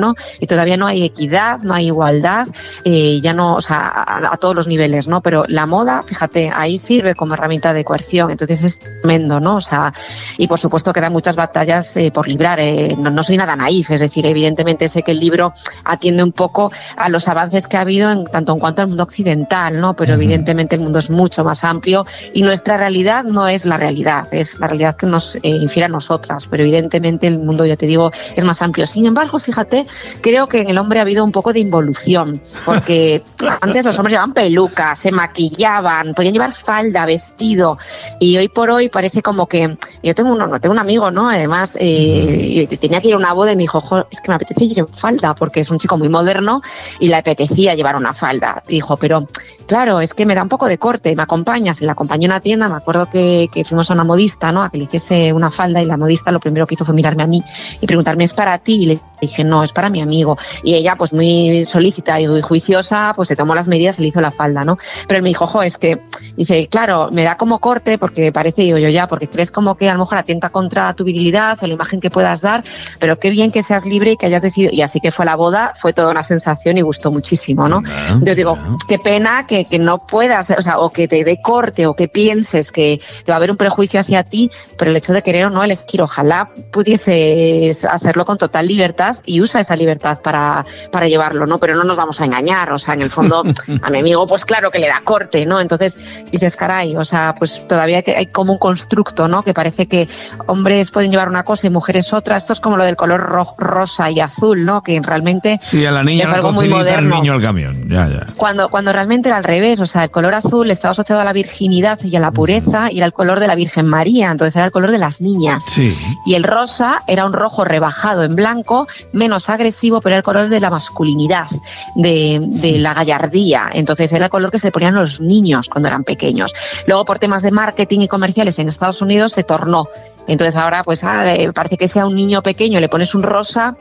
y 0.40 0.46
todavía 0.46 0.76
no 0.76 0.86
hay 0.86 1.04
equidad, 1.04 1.60
no 1.60 1.74
hay 1.74 1.86
igualdad, 1.86 2.48
eh, 2.84 3.20
ya 3.20 3.32
no, 3.32 3.56
o 3.56 3.60
sea, 3.60 4.04
a, 4.30 4.36
todos 4.36 4.54
los 4.54 4.66
niveles, 4.66 5.08
¿no? 5.08 5.20
Pero 5.20 5.44
la 5.48 5.66
moda, 5.66 6.02
fíjate, 6.02 6.50
ahí 6.54 6.78
sirve 6.78 7.14
como 7.14 7.34
herramienta 7.34 7.72
de 7.72 7.84
coerción, 7.84 8.30
entonces 8.30 8.62
es 8.64 8.78
tremendo, 8.78 9.40
¿no? 9.40 9.56
O 9.56 9.60
sea, 9.60 9.92
y 10.38 10.46
por 10.46 10.58
supuesto 10.58 10.92
quedan 10.92 11.12
muchas 11.12 11.36
batallas 11.36 11.96
eh, 11.96 12.10
por 12.12 12.28
librar, 12.28 12.60
eh, 12.60 12.94
no, 12.98 13.22
soy 13.22 13.36
nada 13.36 13.56
naif, 13.56 13.90
es 13.90 14.00
decir, 14.00 14.26
evidentemente 14.26 14.88
sé 14.88 15.02
que 15.02 15.12
el 15.12 15.20
libro 15.20 15.52
atiende 15.84 16.22
un 16.22 16.32
poco 16.32 16.70
a 16.96 17.08
los 17.08 17.28
avances 17.28 17.68
que 17.68 17.76
ha 17.76 17.82
habido 17.82 18.10
en 18.10 18.24
tanto 18.24 18.52
en 18.52 18.58
cuanto 18.58 18.82
al 18.82 18.88
mundo 18.88 19.02
occidental, 19.04 19.80
¿no? 19.80 19.94
Pero 19.94 20.14
evidentemente 20.14 20.76
el 20.76 20.82
mundo 20.82 20.98
es 20.98 21.10
mucho 21.10 21.44
más 21.44 21.64
amplio 21.64 22.06
y 22.32 22.42
nuestra 22.42 22.76
realidad 22.76 23.24
no 23.24 23.48
es 23.48 23.64
la 23.64 23.76
realidad, 23.76 24.28
es 24.30 24.58
la 24.58 24.66
realidad 24.66 24.96
que 24.96 25.06
nos 25.06 25.38
infiere 25.42 25.86
a 25.86 25.88
nosotras, 25.88 26.46
pero 26.50 26.62
evidentemente 26.62 27.26
el 27.26 27.38
mundo, 27.38 27.64
ya 27.64 27.76
te 27.76 27.86
digo, 27.86 27.94
es 28.37 28.44
más 28.44 28.62
amplio. 28.62 28.87
Sin 28.87 29.06
embargo, 29.06 29.38
fíjate, 29.38 29.87
creo 30.20 30.46
que 30.46 30.61
en 30.61 30.70
el 30.70 30.79
hombre 30.79 30.99
ha 30.99 31.02
habido 31.02 31.25
un 31.25 31.32
poco 31.32 31.52
de 31.52 31.61
involución, 31.61 32.41
porque 32.64 33.23
antes 33.61 33.85
los 33.85 33.99
hombres 33.99 34.12
llevaban 34.12 34.35
pelucas, 34.35 34.99
se 34.99 35.12
maquillaban, 35.12 36.14
podían 36.14 36.32
llevar 36.32 36.52
falda, 36.52 37.06
vestido, 37.06 37.79
y 38.20 38.37
hoy 38.37 38.49
por 38.49 38.70
hoy 38.70 38.88
parece 38.88 39.23
como 39.23 39.46
que 39.46 39.76
yo 40.02 40.14
tengo 40.14 40.32
un, 40.32 40.61
tengo 40.61 40.73
un 40.73 40.79
amigo, 40.79 41.11
¿no? 41.11 41.29
Además, 41.31 41.76
eh, 41.81 42.67
tenía 42.81 43.00
que 43.00 43.08
ir 43.08 43.14
a 43.14 43.19
una 43.19 43.32
boda 43.32 43.52
y 43.52 43.56
me 43.56 43.62
dijo, 43.62 44.06
es 44.11 44.20
que 44.20 44.29
me 44.29 44.35
apetece 44.35 44.64
ir 44.64 44.79
en 44.79 44.88
falda, 44.88 45.35
porque 45.35 45.61
es 45.61 45.70
un 45.70 45.79
chico 45.79 45.96
muy 45.96 46.08
moderno 46.08 46.62
y 46.99 47.08
le 47.08 47.17
apetecía 47.17 47.75
llevar 47.75 47.96
una 47.96 48.12
falda. 48.12 48.62
dijo, 48.69 48.96
pero 48.96 49.26
claro, 49.67 50.00
es 50.00 50.14
que 50.14 50.26
me 50.26 50.35
da 50.35 50.43
un 50.43 50.49
poco 50.49 50.67
de 50.67 50.79
corte, 50.79 51.14
me 51.17 51.23
acompañas, 51.23 51.81
y 51.82 51.87
la 51.87 51.93
acompañé 51.93 52.26
a 52.26 52.31
una 52.31 52.41
tienda, 52.41 52.69
me 52.69 52.76
acuerdo 52.76 53.08
que, 53.08 53.49
que 53.52 53.64
fuimos 53.64 53.91
a 53.91 53.94
una 53.94 54.05
modista, 54.05 54.52
¿no? 54.52 54.62
A 54.62 54.70
que 54.70 54.79
le 54.79 54.85
hiciese 54.85 55.32
una 55.32 55.50
falda 55.50 55.82
y 55.82 55.87
la 55.87 55.96
modista 55.96 56.31
lo 56.31 56.41
primero 56.41 56.67
que 56.67 56.75
hizo 56.75 56.85
fue 56.85 56.94
mirarme 56.94 57.23
a 57.23 57.26
mí 57.26 57.43
y 57.84 57.86
preguntarme, 57.86 58.25
¿es 58.25 58.34
para 58.34 58.58
ti? 58.58 58.98
Dije, 59.26 59.44
no, 59.44 59.62
es 59.62 59.72
para 59.72 59.90
mi 59.90 60.00
amigo. 60.00 60.38
Y 60.62 60.74
ella, 60.74 60.96
pues 60.96 61.12
muy 61.12 61.64
solícita 61.66 62.20
y 62.20 62.26
juiciosa, 62.42 63.12
pues 63.16 63.28
se 63.28 63.36
tomó 63.36 63.54
las 63.54 63.68
medidas 63.68 63.98
y 63.98 64.02
le 64.02 64.08
hizo 64.08 64.20
la 64.20 64.30
falda, 64.30 64.64
¿no? 64.64 64.78
Pero 65.06 65.18
él 65.18 65.22
me 65.22 65.28
dijo, 65.28 65.44
ojo, 65.44 65.62
es 65.62 65.78
que, 65.78 66.00
dice, 66.36 66.68
claro, 66.68 67.08
me 67.12 67.24
da 67.24 67.36
como 67.36 67.58
corte 67.58 67.98
porque 67.98 68.32
parece, 68.32 68.62
digo 68.62 68.78
yo 68.78 68.88
ya, 68.88 69.06
porque 69.06 69.28
crees 69.28 69.50
como 69.50 69.76
que 69.76 69.88
a 69.88 69.92
lo 69.92 70.00
mejor 70.00 70.18
atenta 70.18 70.50
contra 70.50 70.94
tu 70.94 71.04
virilidad 71.04 71.58
o 71.62 71.66
la 71.66 71.74
imagen 71.74 72.00
que 72.00 72.10
puedas 72.10 72.40
dar, 72.40 72.64
pero 72.98 73.18
qué 73.18 73.30
bien 73.30 73.50
que 73.50 73.62
seas 73.62 73.86
libre 73.86 74.12
y 74.12 74.16
que 74.16 74.26
hayas 74.26 74.42
decidido. 74.42 74.72
Y 74.72 74.82
así 74.82 75.00
que 75.00 75.10
fue 75.10 75.24
la 75.24 75.36
boda, 75.36 75.72
fue 75.80 75.92
toda 75.92 76.10
una 76.10 76.22
sensación 76.22 76.78
y 76.78 76.82
gustó 76.82 77.10
muchísimo, 77.10 77.68
¿no? 77.68 77.82
Yo 78.22 78.34
digo, 78.34 78.58
qué 78.88 78.98
pena 78.98 79.46
que, 79.46 79.64
que 79.64 79.78
no 79.78 80.06
puedas, 80.06 80.50
o 80.50 80.62
sea, 80.62 80.78
o 80.78 80.90
que 80.90 81.08
te 81.08 81.24
dé 81.24 81.40
corte 81.42 81.86
o 81.86 81.94
que 81.94 82.08
pienses 82.08 82.72
que, 82.72 83.00
que 83.24 83.32
va 83.32 83.34
a 83.34 83.36
haber 83.36 83.50
un 83.50 83.56
prejuicio 83.56 84.00
hacia 84.00 84.24
ti, 84.24 84.50
pero 84.78 84.90
el 84.90 84.96
hecho 84.96 85.12
de 85.12 85.22
querer 85.22 85.46
o 85.46 85.50
no 85.50 85.62
elegir, 85.62 86.02
ojalá 86.02 86.50
pudieses 86.72 87.84
hacerlo 87.84 88.24
con 88.24 88.38
total 88.38 88.66
libertad 88.66 89.13
y 89.25 89.40
usa 89.40 89.61
esa 89.61 89.76
libertad 89.76 90.20
para, 90.22 90.64
para 90.90 91.08
llevarlo, 91.08 91.46
¿no? 91.46 91.58
Pero 91.58 91.76
no 91.76 91.84
nos 91.84 91.96
vamos 91.96 92.20
a 92.20 92.25
engañar, 92.25 92.72
o 92.72 92.78
sea, 92.78 92.94
en 92.94 93.02
el 93.02 93.11
fondo 93.11 93.43
a 93.82 93.91
mi 93.91 93.98
amigo 93.98 94.27
pues 94.27 94.44
claro 94.44 94.70
que 94.70 94.79
le 94.79 94.88
da 94.88 95.00
corte, 95.05 95.46
¿no? 95.46 95.60
Entonces 95.60 95.98
dices, 96.31 96.56
caray, 96.56 96.96
o 96.96 97.05
sea, 97.05 97.34
pues 97.38 97.67
todavía 97.67 98.03
hay 98.17 98.27
como 98.27 98.53
un 98.53 98.58
constructo, 98.58 99.29
¿no? 99.29 99.43
Que 99.43 99.55
parece 99.55 99.86
que 99.86 100.08
hombres 100.46 100.91
pueden 100.91 101.10
llevar 101.10 101.29
una 101.29 101.44
cosa 101.44 101.67
y 101.67 101.70
mujeres 101.70 102.12
otra. 102.12 102.36
Esto 102.36 102.53
es 102.53 102.60
como 102.60 102.77
lo 102.77 102.84
del 102.84 102.96
color 102.96 103.46
rosa 103.58 104.10
y 104.10 104.20
azul, 104.20 104.65
¿no? 104.65 104.82
Que 104.82 105.00
realmente 105.00 105.60
sí, 105.62 105.84
a 105.86 105.91
la 105.91 106.03
niña 106.03 106.24
es 106.24 106.32
algo 106.32 106.53
muy 106.53 106.69
moderno. 106.69 107.17
niño 107.17 107.32
al 107.34 107.43
camión, 107.43 107.88
ya, 107.88 108.08
ya. 108.08 108.27
Cuando, 108.36 108.69
cuando 108.69 108.93
realmente 108.93 109.29
era 109.29 109.38
al 109.38 109.44
revés, 109.44 109.81
o 109.81 109.86
sea, 109.86 110.05
el 110.05 110.10
color 110.10 110.34
azul 110.34 110.70
estaba 110.70 110.93
asociado 110.93 111.20
a 111.20 111.24
la 111.24 111.32
virginidad 111.32 111.98
y 112.03 112.15
a 112.17 112.20
la 112.20 112.31
pureza 112.31 112.91
y 112.91 112.98
era 112.98 113.06
el 113.06 113.12
color 113.12 113.41
de 113.41 113.46
la 113.46 113.55
Virgen 113.55 113.86
María, 113.86 114.31
entonces 114.31 114.56
era 114.56 114.67
el 114.67 114.72
color 114.72 114.91
de 114.91 114.98
las 114.98 115.20
niñas. 115.20 115.65
Sí. 115.67 115.96
Y 116.27 116.34
el 116.34 116.44
rosa 116.44 117.03
era 117.06 117.27
un 117.27 117.32
rojo 117.32 117.65
rebajado 117.65 118.24
en 118.24 118.36
blanco, 118.36 118.86
menos 119.13 119.48
agresivo, 119.48 120.01
pero 120.01 120.15
era 120.15 120.19
el 120.19 120.22
color 120.24 120.48
de 120.48 120.60
la 120.60 120.70
masculinidad, 120.70 121.46
de, 121.94 122.41
de 122.43 122.79
la 122.79 122.94
gallardía. 122.94 123.70
Entonces 123.72 124.13
era 124.13 124.27
el 124.27 124.31
color 124.31 124.51
que 124.51 124.58
se 124.58 124.70
ponían 124.70 124.94
los 124.94 125.20
niños 125.20 125.69
cuando 125.69 125.89
eran 125.89 126.05
pequeños. 126.05 126.53
Luego, 126.86 127.05
por 127.05 127.19
temas 127.19 127.43
de 127.43 127.51
marketing 127.51 128.01
y 128.01 128.08
comerciales 128.08 128.58
en 128.58 128.69
Estados 128.69 129.03
Unidos, 129.03 129.32
se 129.32 129.44
tornó 129.44 129.89
entonces 130.26 130.56
ahora 130.56 130.82
pues 130.82 131.04
ah, 131.04 131.24
parece 131.54 131.76
que 131.76 131.88
sea 131.88 132.06
un 132.06 132.14
niño 132.14 132.43
pequeño, 132.43 132.81
le 132.81 132.88
pones 132.88 133.14
un 133.14 133.22
rosa. 133.22 133.76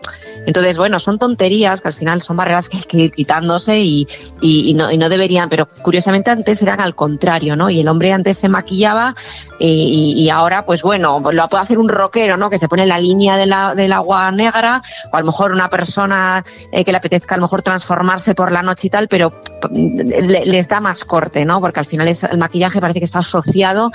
Entonces, 0.45 0.77
bueno, 0.77 0.99
son 0.99 1.19
tonterías 1.19 1.81
que 1.81 1.87
al 1.87 1.93
final 1.93 2.21
son 2.21 2.35
barreras 2.35 2.67
que 2.67 2.77
hay 2.77 2.83
que 2.83 2.97
ir 2.97 3.11
quitándose 3.11 3.79
y, 3.79 4.07
y, 4.41 4.73
no, 4.73 4.91
y 4.91 4.97
no, 4.97 5.07
deberían, 5.07 5.47
pero 5.47 5.67
curiosamente 5.81 6.31
antes 6.31 6.61
eran 6.61 6.81
al 6.81 6.95
contrario, 6.95 7.55
¿no? 7.55 7.69
Y 7.69 7.79
el 7.79 7.87
hombre 7.87 8.11
antes 8.11 8.37
se 8.37 8.49
maquillaba 8.49 9.15
y, 9.57 10.15
y 10.17 10.29
ahora, 10.29 10.65
pues 10.65 10.81
bueno, 10.81 11.21
lo 11.31 11.47
puede 11.47 11.63
hacer 11.63 11.77
un 11.77 11.87
rockero, 11.87 12.35
¿no? 12.35 12.49
Que 12.49 12.59
se 12.59 12.67
pone 12.67 12.85
la 12.85 12.99
línea 12.99 13.37
del 13.37 13.93
agua 13.93 14.31
negra 14.31 14.81
o 15.11 15.15
a 15.15 15.19
lo 15.19 15.25
mejor 15.27 15.51
una 15.51 15.69
persona 15.69 16.43
eh, 16.71 16.83
que 16.83 16.91
le 16.91 16.97
apetezca 16.97 17.35
a 17.35 17.37
lo 17.37 17.43
mejor 17.43 17.61
transformarse 17.61 18.35
por 18.35 18.51
la 18.51 18.61
noche 18.61 18.87
y 18.87 18.89
tal, 18.89 19.07
pero 19.07 19.31
mm, 19.71 19.99
les 20.45 20.67
da 20.67 20.79
más 20.79 21.05
corte, 21.05 21.45
¿no? 21.45 21.61
Porque 21.61 21.79
al 21.79 21.85
final 21.85 22.07
es, 22.07 22.23
el 22.23 22.37
maquillaje 22.37 22.81
parece 22.81 22.99
que 22.99 23.05
está 23.05 23.19
asociado 23.19 23.91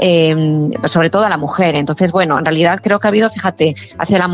eh, 0.00 0.68
sobre 0.86 1.10
todo 1.10 1.24
a 1.24 1.28
la 1.28 1.36
mujer. 1.36 1.74
Entonces, 1.74 1.89
bueno, 2.12 2.38
en 2.38 2.44
realidad 2.44 2.80
creo 2.82 3.00
que 3.00 3.06
ha 3.06 3.10
habido, 3.10 3.30
fíjate, 3.30 3.74
hacia 3.98 4.18
la, 4.18 4.28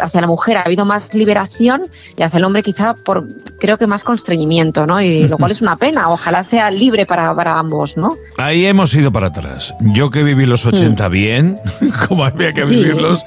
hacia 0.00 0.20
la 0.20 0.26
mujer 0.26 0.56
ha 0.56 0.62
habido 0.62 0.84
más 0.84 1.12
liberación 1.14 1.82
y 2.16 2.22
hacia 2.22 2.38
el 2.38 2.44
hombre 2.44 2.62
quizá 2.62 2.94
por 2.94 3.26
creo 3.58 3.78
que 3.78 3.86
más 3.86 4.04
constreñimiento, 4.04 4.86
¿no? 4.86 5.00
Y 5.00 5.28
lo 5.28 5.38
cual 5.38 5.50
es 5.52 5.60
una 5.60 5.76
pena. 5.76 6.10
Ojalá 6.10 6.42
sea 6.42 6.70
libre 6.70 7.06
para, 7.06 7.34
para 7.34 7.58
ambos, 7.58 7.96
¿no? 7.96 8.16
Ahí 8.38 8.66
hemos 8.66 8.94
ido 8.94 9.12
para 9.12 9.28
atrás. 9.28 9.74
Yo 9.80 10.10
que 10.10 10.22
viví 10.22 10.46
los 10.46 10.66
80 10.66 11.08
mm. 11.08 11.12
bien, 11.12 11.60
como 12.08 12.24
había 12.24 12.52
que 12.52 12.64
vivirlos, 12.64 13.24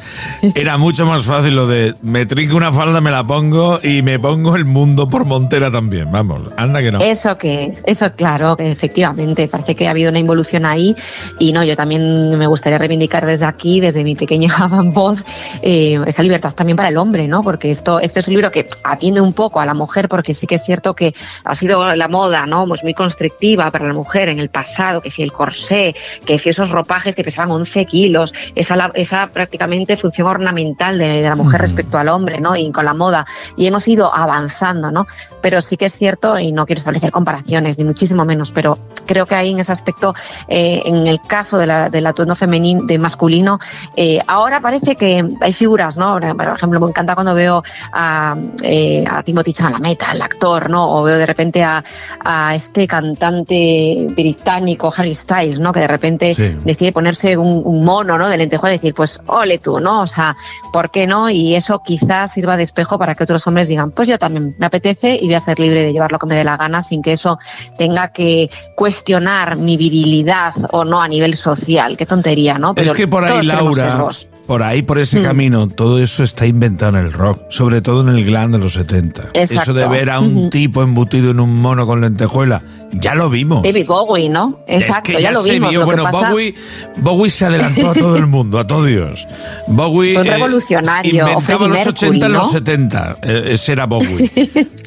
era 0.56 0.78
mucho 0.78 1.06
más 1.06 1.24
fácil 1.24 1.56
lo 1.56 1.68
de 1.68 1.96
me 2.02 2.26
trinco 2.26 2.58
una 2.58 2.74
falda, 2.74 3.00
me 3.00 3.12
la 3.12 3.26
pongo 3.26 3.80
y 3.84 4.02
me 4.02 4.20
pongo 4.20 4.56
el 4.56 4.66
mundo 4.66 5.10
por 5.10 5.26
montera 5.26 5.72
también. 5.72 6.12
Vamos, 6.12 6.42
anda 6.58 6.82
que 6.82 6.92
no. 6.92 7.00
Eso 7.00 7.38
que 7.38 7.66
es, 7.66 7.84
eso 7.86 8.12
claro, 8.16 8.58
que 8.58 8.72
efectivamente, 8.72 9.48
parece 9.48 9.76
que 9.76 9.88
ha 9.88 9.92
habido 9.92 10.10
una 10.10 10.20
involución 10.20 10.66
ahí 10.66 10.96
y 11.40 11.54
no, 11.54 11.64
yo 11.64 11.76
también 11.76 12.38
me 12.38 12.48
gustaría 12.48 12.78
reivindicar 12.78 13.26
desde 13.26 13.46
aquí, 13.46 13.63
desde 13.64 14.04
mi 14.04 14.16
pequeña 14.16 14.54
voz, 14.94 15.24
eh, 15.62 16.00
esa 16.06 16.24
libertad 16.24 16.54
también 16.54 16.76
para 16.76 16.90
el 16.90 16.98
hombre, 16.98 17.28
¿no? 17.28 17.44
Porque 17.44 17.72
esto, 17.72 18.00
este 18.00 18.20
es 18.20 18.28
un 18.28 18.34
libro 18.34 18.52
que 18.52 18.68
atiende 18.84 19.22
un 19.22 19.34
poco 19.34 19.60
a 19.60 19.66
la 19.66 19.74
mujer, 19.74 20.10
porque 20.10 20.34
sí 20.34 20.48
que 20.48 20.56
es 20.56 20.64
cierto 20.64 20.94
que 20.96 21.14
ha 21.44 21.56
sido 21.56 21.96
la 21.96 22.08
moda, 22.08 22.46
¿no? 22.46 22.66
Pues 22.66 22.84
muy 22.84 22.94
constrictiva 22.94 23.72
para 23.72 23.86
la 23.88 23.94
mujer 23.94 24.30
en 24.30 24.40
el 24.40 24.50
pasado, 24.50 25.02
que 25.02 25.10
si 25.10 25.24
el 25.24 25.32
corsé, 25.32 25.96
que 26.26 26.38
si 26.38 26.50
esos 26.50 26.70
ropajes 26.70 27.16
que 27.16 27.24
pesaban 27.24 27.52
11 27.52 27.86
kilos, 27.86 28.34
esa, 28.56 28.92
esa 28.94 29.28
prácticamente 29.28 29.96
función 29.98 30.28
ornamental 30.28 30.98
de, 30.98 31.22
la 31.22 31.36
mujer 31.36 31.62
respecto 31.62 31.98
al 31.98 32.10
hombre, 32.10 32.40
¿no? 32.42 32.56
Y 32.56 32.72
con 32.72 32.86
la 32.86 32.94
moda. 32.94 33.26
Y 33.56 33.68
hemos 33.68 33.88
ido 33.88 34.14
avanzando, 34.14 34.92
¿no? 34.92 35.08
Pero 35.42 35.62
sí 35.62 35.78
que 35.78 35.86
es 35.86 35.98
cierto, 35.98 36.38
y 36.38 36.52
no 36.52 36.66
quiero 36.66 36.80
establecer 36.80 37.12
comparaciones, 37.12 37.78
ni 37.78 37.86
muchísimo 37.86 38.26
menos, 38.26 38.52
pero 38.52 38.78
creo 39.06 39.26
que 39.26 39.36
ahí 39.36 39.52
en 39.52 39.60
ese 39.60 39.72
aspecto, 39.72 40.14
eh, 40.48 40.82
en 40.86 41.08
el 41.08 41.22
caso 41.22 41.58
de 41.58 41.66
la, 41.66 41.90
del 41.90 42.06
atuendo 42.06 42.36
femenino, 42.36 42.84
de 42.84 42.98
masculino, 42.98 43.53
eh, 43.96 44.20
ahora 44.28 44.60
parece 44.62 44.96
que 44.96 45.24
hay 45.42 45.54
figuras, 45.54 45.98
¿no? 45.98 46.20
Por 46.20 46.48
ejemplo, 46.48 46.80
me 46.80 46.88
encanta 46.88 47.16
cuando 47.16 47.34
veo 47.34 47.64
a, 47.92 48.36
eh, 48.64 49.04
a 49.10 49.24
Timothy 49.24 49.54
Chalamet, 49.54 50.04
el 50.14 50.22
actor, 50.22 50.70
¿no? 50.70 50.90
O 50.92 51.04
veo 51.04 51.18
de 51.18 51.26
repente 51.26 51.64
a, 51.64 51.84
a 52.24 52.56
este 52.56 52.88
cantante 52.88 54.08
británico, 54.10 54.94
Harry 54.96 55.16
Styles, 55.16 55.60
¿no? 55.60 55.74
Que 55.74 55.82
de 55.82 55.88
repente 55.88 56.36
decide 56.64 56.92
ponerse 56.92 57.38
un, 57.38 57.84
mono, 57.84 58.18
¿no? 58.18 58.30
De 58.30 58.38
lentejuela 58.38 58.76
y 58.76 58.78
decir, 58.78 58.94
pues, 58.94 59.22
ole 59.28 59.58
tú, 59.58 59.80
¿no? 59.80 60.02
O 60.02 60.08
sea, 60.08 60.36
¿por 60.72 60.92
qué 60.92 61.08
no? 61.08 61.30
Y 61.30 61.56
eso 61.56 61.82
quizás 61.84 62.32
sirva 62.32 62.58
de 62.58 62.64
espejo 62.64 62.98
para 62.98 63.16
que 63.16 63.24
otros 63.24 63.46
hombres 63.48 63.68
digan, 63.68 63.92
pues 63.92 64.08
yo 64.08 64.18
también 64.18 64.56
me 64.58 64.66
apetece 64.66 65.18
y 65.22 65.26
voy 65.26 65.36
a 65.36 65.40
ser 65.40 65.60
libre 65.60 65.84
de 65.84 65.94
llevar 65.94 66.12
lo 66.12 66.20
que 66.20 66.28
me 66.28 66.36
dé 66.36 66.44
la 66.44 66.58
gana 66.58 66.82
sin 66.82 67.02
que 67.02 67.14
eso 67.14 67.40
tenga 67.78 68.10
que 68.10 68.50
cuestionar 68.76 69.56
mi 69.58 69.78
virilidad 69.78 70.54
o 70.72 70.86
no 70.86 71.02
a 71.02 71.08
nivel 71.08 71.36
social. 71.36 71.98
Qué 71.98 72.06
tontería, 72.06 72.58
¿no? 72.58 72.74
Pero 72.74 72.92
es 72.92 72.98
que 72.98 73.08
por 73.08 73.24
ahí, 73.24 73.43
Laura, 73.44 74.08
por 74.48 74.64
ahí, 74.64 74.82
por 74.82 75.00
ese 75.00 75.20
mm. 75.20 75.24
camino, 75.24 75.68
todo 75.68 76.02
eso 76.02 76.24
está 76.24 76.46
inventado 76.46 76.98
en 76.98 77.06
el 77.06 77.14
rock, 77.14 77.42
sobre 77.50 77.82
todo 77.82 78.02
en 78.02 78.16
el 78.16 78.26
glam 78.26 78.52
de 78.52 78.58
los 78.58 78.74
70. 78.74 79.30
Eso 79.34 79.74
de 79.74 79.88
ver 79.88 80.10
a 80.10 80.20
un 80.20 80.50
tipo 80.50 80.82
embutido 80.82 81.32
en 81.32 81.40
un 81.40 81.56
mono 81.56 81.86
con 81.86 82.02
lentejuela, 82.02 82.62
ya 82.94 83.16
lo 83.16 83.30
vimos. 83.30 83.64
David 83.64 83.86
Bowie, 83.88 84.30
¿no? 84.30 84.60
Exacto, 84.68 85.18
ya, 85.20 85.32
lo 85.32 85.44
vimos. 85.44 85.76
bueno, 85.86 86.06
Bowie, 86.12 86.54
Bowie, 86.98 87.30
se 87.30 87.46
adelantó 87.46 87.92
a 87.92 87.94
todo 87.94 88.16
el 88.16 88.28
mundo, 88.28 88.60
a 88.60 88.68
todos 88.68 88.88
Dios. 88.88 89.28
Bowie. 89.68 90.14
Fue 90.16 90.28
eh, 90.28 90.32
revolucionario. 90.32 91.28
inventaba 91.28 91.68
los 91.68 91.88
80 91.88 92.30
los 92.30 92.52
70. 92.52 93.18
Eh, 93.24 93.50
ese 93.52 93.72
era 93.74 93.86
Bowie. 93.86 94.32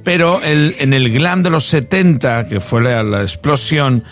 Pero 0.05 0.41
el, 0.43 0.77
en 0.79 0.93
el 0.93 1.13
glam 1.13 1.43
de 1.43 1.51
los 1.51 1.65
70, 1.65 2.47
que 2.47 2.61
fue 2.61 2.83
la, 2.83 3.03
la 3.03 3.23
explosión, 3.23 4.05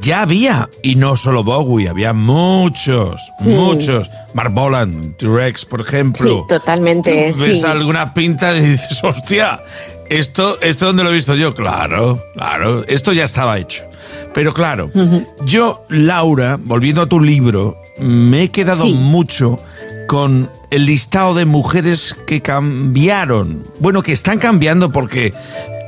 ya 0.00 0.22
había, 0.22 0.68
y 0.82 0.96
no 0.96 1.16
solo 1.16 1.42
Bowie, 1.42 1.88
había 1.88 2.12
muchos, 2.12 3.32
muchos. 3.40 4.08
Mark 4.34 4.52
Boland, 4.52 5.16
T-Rex, 5.16 5.66
por 5.66 5.80
ejemplo. 5.82 6.40
Sí, 6.40 6.46
totalmente. 6.48 7.32
Ves 7.38 7.64
alguna 7.64 8.14
pinta 8.14 8.56
y 8.56 8.60
dices, 8.60 9.02
hostia, 9.04 9.60
esto, 10.18 10.60
¿esto 10.60 10.86
dónde 10.86 11.04
lo 11.04 11.10
he 11.10 11.14
visto 11.14 11.34
yo? 11.34 11.54
Claro, 11.54 12.22
claro, 12.34 12.84
esto 12.86 13.12
ya 13.12 13.24
estaba 13.24 13.58
hecho. 13.58 13.84
Pero 14.34 14.52
claro, 14.52 14.90
yo, 15.44 15.84
Laura, 15.88 16.58
volviendo 16.62 17.02
a 17.02 17.06
tu 17.06 17.20
libro, 17.20 17.80
me 17.98 18.44
he 18.44 18.48
quedado 18.50 18.86
mucho 18.86 19.58
con 20.08 20.50
el 20.70 20.86
listado 20.86 21.34
de 21.34 21.44
mujeres 21.44 22.14
que 22.26 22.40
cambiaron. 22.40 23.64
Bueno, 23.78 24.02
que 24.02 24.12
están 24.12 24.38
cambiando 24.38 24.90
porque 24.90 25.32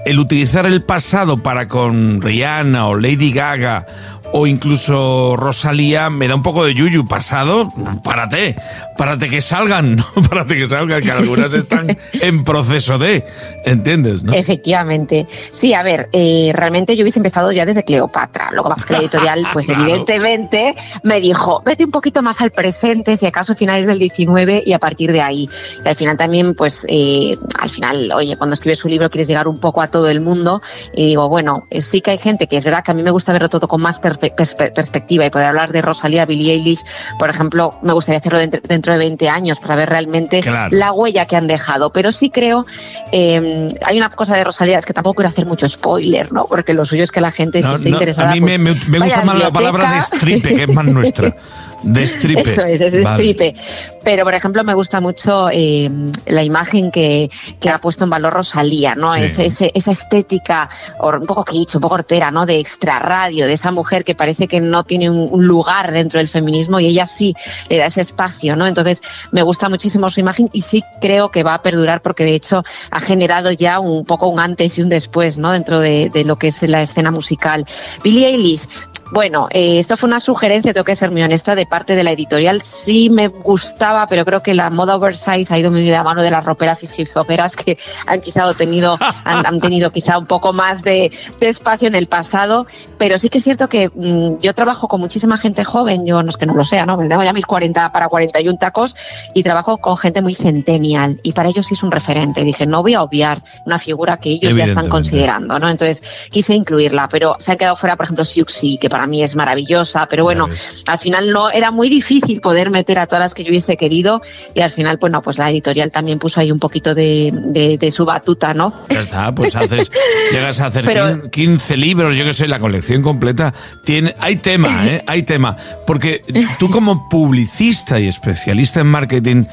el 0.07 0.19
utilizar 0.19 0.67
el 0.67 0.83
pasado 0.83 1.39
para 1.39 1.69
con 1.69 2.21
Rihanna 2.21 2.87
o 2.87 2.97
Lady 2.97 3.33
Gaga 3.33 3.87
o 4.37 4.49
incluso 4.49 5.37
Rosalía 5.37 6.11
me 6.11 6.27
da 6.27 6.35
un 6.35 6.43
poco 6.43 6.65
de 6.65 6.75
yuyu. 6.75 7.05
Pasado, 7.05 7.69
párate, 8.03 8.57
párate 8.97 9.29
que 9.29 9.41
salgan, 9.41 9.95
¿no? 9.95 10.05
párate 10.29 10.57
que 10.57 10.67
salgan, 10.67 11.03
que 11.03 11.13
algunas 11.13 11.55
están 11.55 11.97
en 12.15 12.43
proceso 12.43 12.99
de, 12.99 13.25
¿entiendes? 13.65 14.25
Efectivamente. 14.33 15.29
Sí, 15.53 15.73
a 15.73 15.85
ver, 15.85 16.09
eh, 16.13 16.51
realmente 16.53 16.97
yo 16.97 17.05
hubiese 17.05 17.21
empezado 17.21 17.53
ya 17.53 17.65
desde 17.65 17.85
Cleopatra. 17.85 18.51
Que 18.51 18.61
pasa 18.69 18.87
que 18.89 18.93
la 18.95 18.99
editorial, 19.03 19.47
pues 19.53 19.69
evidentemente, 19.69 20.75
me 21.05 21.21
dijo, 21.21 21.63
vete 21.65 21.85
un 21.85 21.93
poquito 21.93 22.21
más 22.21 22.41
al 22.41 22.51
presente, 22.51 23.17
si 23.17 23.27
acaso 23.27 23.55
finales 23.55 23.87
del 23.87 24.01
19 24.01 24.65
y 24.67 24.73
a 24.73 24.81
partir 24.81 25.13
de 25.13 25.21
ahí. 25.21 25.49
Y 25.85 25.89
al 25.89 25.95
final 25.95 26.17
también, 26.17 26.57
pues, 26.57 26.85
eh, 26.89 27.39
al 27.61 27.71
final, 27.71 28.11
oye, 28.11 28.37
cuando 28.37 28.55
escribes 28.55 28.85
un 28.85 28.91
libro 28.91 29.09
quieres 29.11 29.29
llegar 29.29 29.47
un 29.47 29.61
poco 29.61 29.81
a 29.81 29.87
todo 29.87 30.09
el 30.09 30.21
mundo 30.21 30.61
y 30.93 31.07
digo, 31.07 31.29
bueno, 31.29 31.69
eh, 31.71 31.83
sí 31.83 32.01
que 32.01 32.11
hay 32.11 32.19
gente 32.19 32.49
que 32.49 32.57
es 32.57 32.65
verdad 32.65 32.83
que 32.83 32.91
a 32.91 32.95
mí 32.95 33.05
me 33.05 33.13
gusta 33.13 33.33
verlo 33.33 33.49
todo 33.49 33.69
con 33.69 33.81
más 33.81 34.01
perspectiva 34.01 34.24
perspectiva 34.31 35.27
y 35.27 35.31
poder 35.31 35.49
hablar 35.49 35.73
de 35.73 35.83
Rosalía, 35.83 36.27
Billie 36.27 36.53
Eilish, 36.53 36.85
por 37.19 37.31
ejemplo, 37.31 37.79
me 37.83 37.93
gustaría 37.93 38.19
hacerlo 38.19 38.39
dentro 38.39 38.93
de 38.93 38.99
20 38.99 39.29
años 39.29 39.61
para 39.61 39.77
ver 39.77 39.89
realmente 39.89 40.41
la 40.71 40.93
huella 40.93 41.27
que 41.27 41.37
han 41.37 41.47
dejado. 41.47 41.93
Pero 41.93 42.13
sí 42.13 42.31
creo, 42.31 42.67
eh, 43.13 43.69
hay 43.85 43.97
una 43.97 44.11
cosa 44.11 44.37
de 44.37 44.45
Rosalía, 44.45 44.79
es 44.79 44.87
que 44.87 44.93
tampoco 44.93 45.17
quiero 45.17 45.29
hacer 45.29 45.47
mucho 45.47 45.69
spoiler, 45.69 46.33
¿no? 46.33 46.47
Porque 46.47 46.75
lo 46.75 46.85
suyo 46.87 47.05
es 47.05 47.13
que 47.13 47.21
la 47.21 47.31
gente 47.31 47.63
si 47.63 47.73
esté 47.73 47.91
interesada. 47.91 48.31
A 48.31 48.35
mí 48.35 48.41
me, 48.41 48.59
pues, 48.59 49.03
gusta 49.03 49.25
más 49.25 49.39
la 49.39 49.51
palabra 49.51 49.93
de 49.95 50.01
stripe, 50.01 50.55
que 50.55 50.63
es 50.65 50.69
más 50.69 50.85
nuestra. 50.85 51.37
Destripe. 51.85 52.41
Eso 52.41 52.65
es, 52.65 52.81
es 52.81 52.93
destripe. 52.93 53.55
Pero, 54.03 54.25
por 54.25 54.35
ejemplo, 54.35 54.65
me 54.65 54.75
gusta 54.75 55.01
mucho 55.01 55.49
eh, 55.51 55.91
la 56.27 56.43
imagen 56.43 56.91
que, 56.91 57.31
que, 57.61 57.71
ha 57.71 57.79
puesto 57.81 58.05
en 58.05 58.11
valor 58.11 58.33
Rosalía, 58.33 58.95
¿no? 58.95 59.15
esa 59.15 59.43
estética, 59.91 60.69
un 61.01 61.27
poco 61.27 61.45
kitsch, 61.45 61.77
un 61.77 61.81
poco 61.81 61.95
hortera, 61.95 62.31
¿no? 62.31 62.47
De 62.47 62.59
extra 62.59 62.99
radio, 62.99 63.47
de 63.47 63.55
esa 63.55 63.71
mujer 63.71 64.05
que 64.05 64.15
parece 64.15 64.49
que 64.49 64.61
no 64.61 64.85
tiene 64.85 65.11
un, 65.11 65.45
lugar 65.45 65.93
dentro 65.93 66.19
del 66.19 66.29
feminismo 66.29 66.81
y 66.81 66.87
ella 66.87 67.07
sí 67.07 67.35
le 67.69 67.79
da 67.79 67.87
ese 67.87 68.01
espacio, 68.01 68.57
¿no? 68.57 68.67
Entonces, 68.67 69.03
me 69.31 69.43
gusta 69.43 69.69
muchísimo 69.69 70.09
su 70.11 70.21
imagen 70.21 70.49
y 70.53 70.63
sí 70.63 70.83
creo 71.01 71.31
que 71.31 71.43
va 71.43 71.55
a 71.55 71.63
perdurar 71.63 72.01
porque, 72.01 72.25
de 72.25 72.35
hecho, 72.35 72.65
ha 72.91 73.01
generado 73.01 73.53
ya 73.53 73.79
un 73.79 74.05
poco 74.05 74.29
un 74.29 74.41
antes 74.41 74.79
y 74.79 74.83
un 74.83 74.89
después, 74.89 75.39
¿no? 75.39 75.53
Dentro 75.53 75.81
de, 75.81 76.11
de 76.13 76.25
lo 76.25 76.37
que 76.37 76.49
es 76.49 76.63
la 76.63 76.83
escena 76.83 77.11
musical. 77.11 77.67
Billie 78.03 78.29
Eilish, 78.29 78.69
bueno, 79.15 79.49
eh, 79.51 79.79
esto 79.79 79.97
fue 79.97 80.09
una 80.09 80.19
sugerencia, 80.19 80.73
tengo 80.73 80.85
que 80.85 80.97
ser 80.97 81.11
muy 81.11 81.23
honesta, 81.23 81.55
de 81.55 81.67
parte 81.75 81.97
de 81.97 82.05
la 82.05 82.13
editorial. 82.13 82.63
Sí 82.63 83.11
me 83.11 83.27
gustaba, 83.27 84.07
pero 84.07 84.25
creo 84.25 84.41
que 84.45 84.55
la 84.55 84.71
moda 84.71 84.95
oversize 84.95 85.53
ha 85.53 85.59
ido 85.59 85.73
muy 85.73 85.85
de 85.85 85.91
la 85.91 86.05
mano 86.05 86.23
de 86.23 86.31
las 86.31 86.45
roperas 86.45 86.85
y 86.85 86.89
hip 86.97 87.09
hoperas 87.17 87.57
que 87.57 87.79
han 88.07 88.21
quizá 88.21 88.55
tenido, 88.55 88.97
han, 89.25 89.59
tenido 89.59 89.91
quizá 89.91 90.17
un 90.17 90.27
poco 90.27 90.53
más 90.53 90.83
de, 90.83 91.11
espacio 91.41 91.89
en 91.89 91.97
el 91.97 92.07
pasado. 92.07 92.69
Pero 92.97 93.19
sí 93.19 93.29
que 93.29 93.39
es 93.39 93.45
cierto 93.45 93.69
que 93.69 93.91
mm, 93.93 94.39
yo 94.39 94.55
trabajo 94.55 94.87
con 94.87 95.01
muchísima 95.01 95.37
gente 95.37 95.65
joven, 95.65 96.07
yo 96.07 96.23
no 96.23 96.31
es 96.31 96.37
que 96.37 96.47
no 96.47 96.55
lo 96.55 96.63
sea, 96.65 96.87
¿no? 96.87 96.97
Me 96.97 97.09
tengo 97.09 97.25
ya 97.25 97.33
mis 97.33 97.45
40 97.45 97.91
para 97.91 98.09
41 98.09 98.57
tacos 98.57 98.95
y 99.35 99.43
trabajo 99.43 99.79
con 99.79 99.97
gente 99.97 100.23
muy 100.23 100.37
centennial 100.37 101.19
y 101.25 101.33
para 101.33 101.49
ellos 101.49 101.67
sí 101.67 101.75
es 101.75 101.83
un 101.83 101.91
referente. 101.91 102.45
Dije, 102.45 102.69
no 102.69 102.83
voy 102.83 102.95
a 102.95 103.03
obviar 103.03 103.43
una 103.67 103.81
figura 103.81 104.19
que 104.19 104.31
ellos 104.31 104.55
ya 104.55 104.63
están 104.63 104.89
considerando, 104.89 105.59
¿no? 105.59 105.69
Entonces 105.69 106.05
quise 106.31 106.55
incluirla, 106.55 107.09
pero 107.09 107.35
se 107.41 107.51
han 107.51 107.59
quedado 107.59 107.75
fuera, 107.75 107.97
por 107.97 108.05
ejemplo, 108.05 108.25
Siuxi, 108.25 108.79
que 108.79 108.89
para 108.89 109.09
mí 109.09 109.25
es 109.25 109.35
maravillosa, 109.35 110.07
pero 110.07 110.23
bueno, 110.23 110.49
al 110.87 110.99
final 110.99 111.33
no 111.33 111.51
era 111.55 111.71
muy 111.71 111.89
difícil 111.89 112.41
poder 112.41 112.71
meter 112.71 112.99
a 112.99 113.07
todas 113.07 113.23
las 113.23 113.35
que 113.35 113.45
yo 113.45 113.51
hubiese 113.51 113.77
querido 113.77 114.21
y 114.55 114.61
al 114.61 114.71
final, 114.71 114.99
bueno, 115.01 115.23
pues 115.23 115.39
la 115.39 115.49
editorial 115.51 115.93
también 115.93 116.19
puso 116.19 116.41
ahí 116.41 116.51
un 116.51 116.59
poquito 116.59 116.95
de, 116.97 117.31
de, 117.33 117.91
su 117.93 118.05
batuta, 118.05 118.53
¿no? 118.53 118.83
Ya 118.91 119.01
está, 119.01 119.33
pues 119.33 119.55
haces, 119.55 119.91
llegas 120.33 120.61
a 120.61 120.67
hacer 120.67 121.31
15 121.31 121.77
libros, 121.77 122.17
yo 122.17 122.25
que 122.25 122.35
sé, 122.35 122.49
la 122.49 122.59
colección 122.59 123.03
completa. 123.03 123.55
Tiene, 123.85 124.17
hay 124.19 124.37
tema, 124.37 124.85
¿eh? 124.87 125.05
Hay 125.07 125.23
tema. 125.23 125.57
Porque 125.87 126.23
tú 126.59 126.69
como 126.71 127.09
publicista 127.09 128.01
y 128.01 128.09
especialista 128.09 128.81
en 128.81 128.89
marketing, 128.89 129.45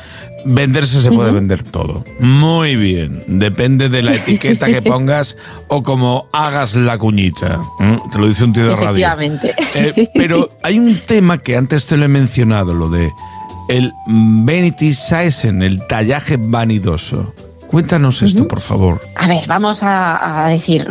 Venderse 0.45 1.01
se 1.01 1.12
puede 1.12 1.31
vender 1.31 1.63
todo. 1.63 2.03
Muy 2.19 2.75
bien. 2.75 3.24
Depende 3.27 3.89
de 3.89 4.01
la 4.01 4.15
etiqueta 4.15 4.67
que 4.67 4.81
pongas 4.81 5.38
o 5.67 5.83
como 5.83 6.27
hagas 6.31 6.75
la 6.75 6.98
cuñita. 6.98 7.62
Te 8.12 8.17
lo 8.19 8.27
dice 8.27 8.43
un 8.45 8.53
tío 8.53 8.67
de 8.67 8.75
radio. 8.75 9.07
Eh, 9.75 10.10
pero 10.13 10.50
hay 10.63 10.79
un 10.79 11.00
tema 11.05 11.38
que 11.38 11.57
antes 11.57 11.88
te 11.88 11.98
lo 11.98 12.05
he 12.05 12.07
mencionado, 12.07 12.74
lo 12.74 12.89
de 12.89 13.12
el 13.69 13.93
vanity 14.07 14.93
size, 14.93 15.48
el 15.48 15.86
tallaje 15.88 16.38
vanidoso. 16.38 17.33
Cuéntanos 17.72 18.22
esto, 18.22 18.50
por 18.50 18.60
favor. 18.60 19.00
A 19.16 19.30
ver, 19.30 19.48
vamos 19.48 19.80
a, 19.82 20.48
decir, 20.50 20.86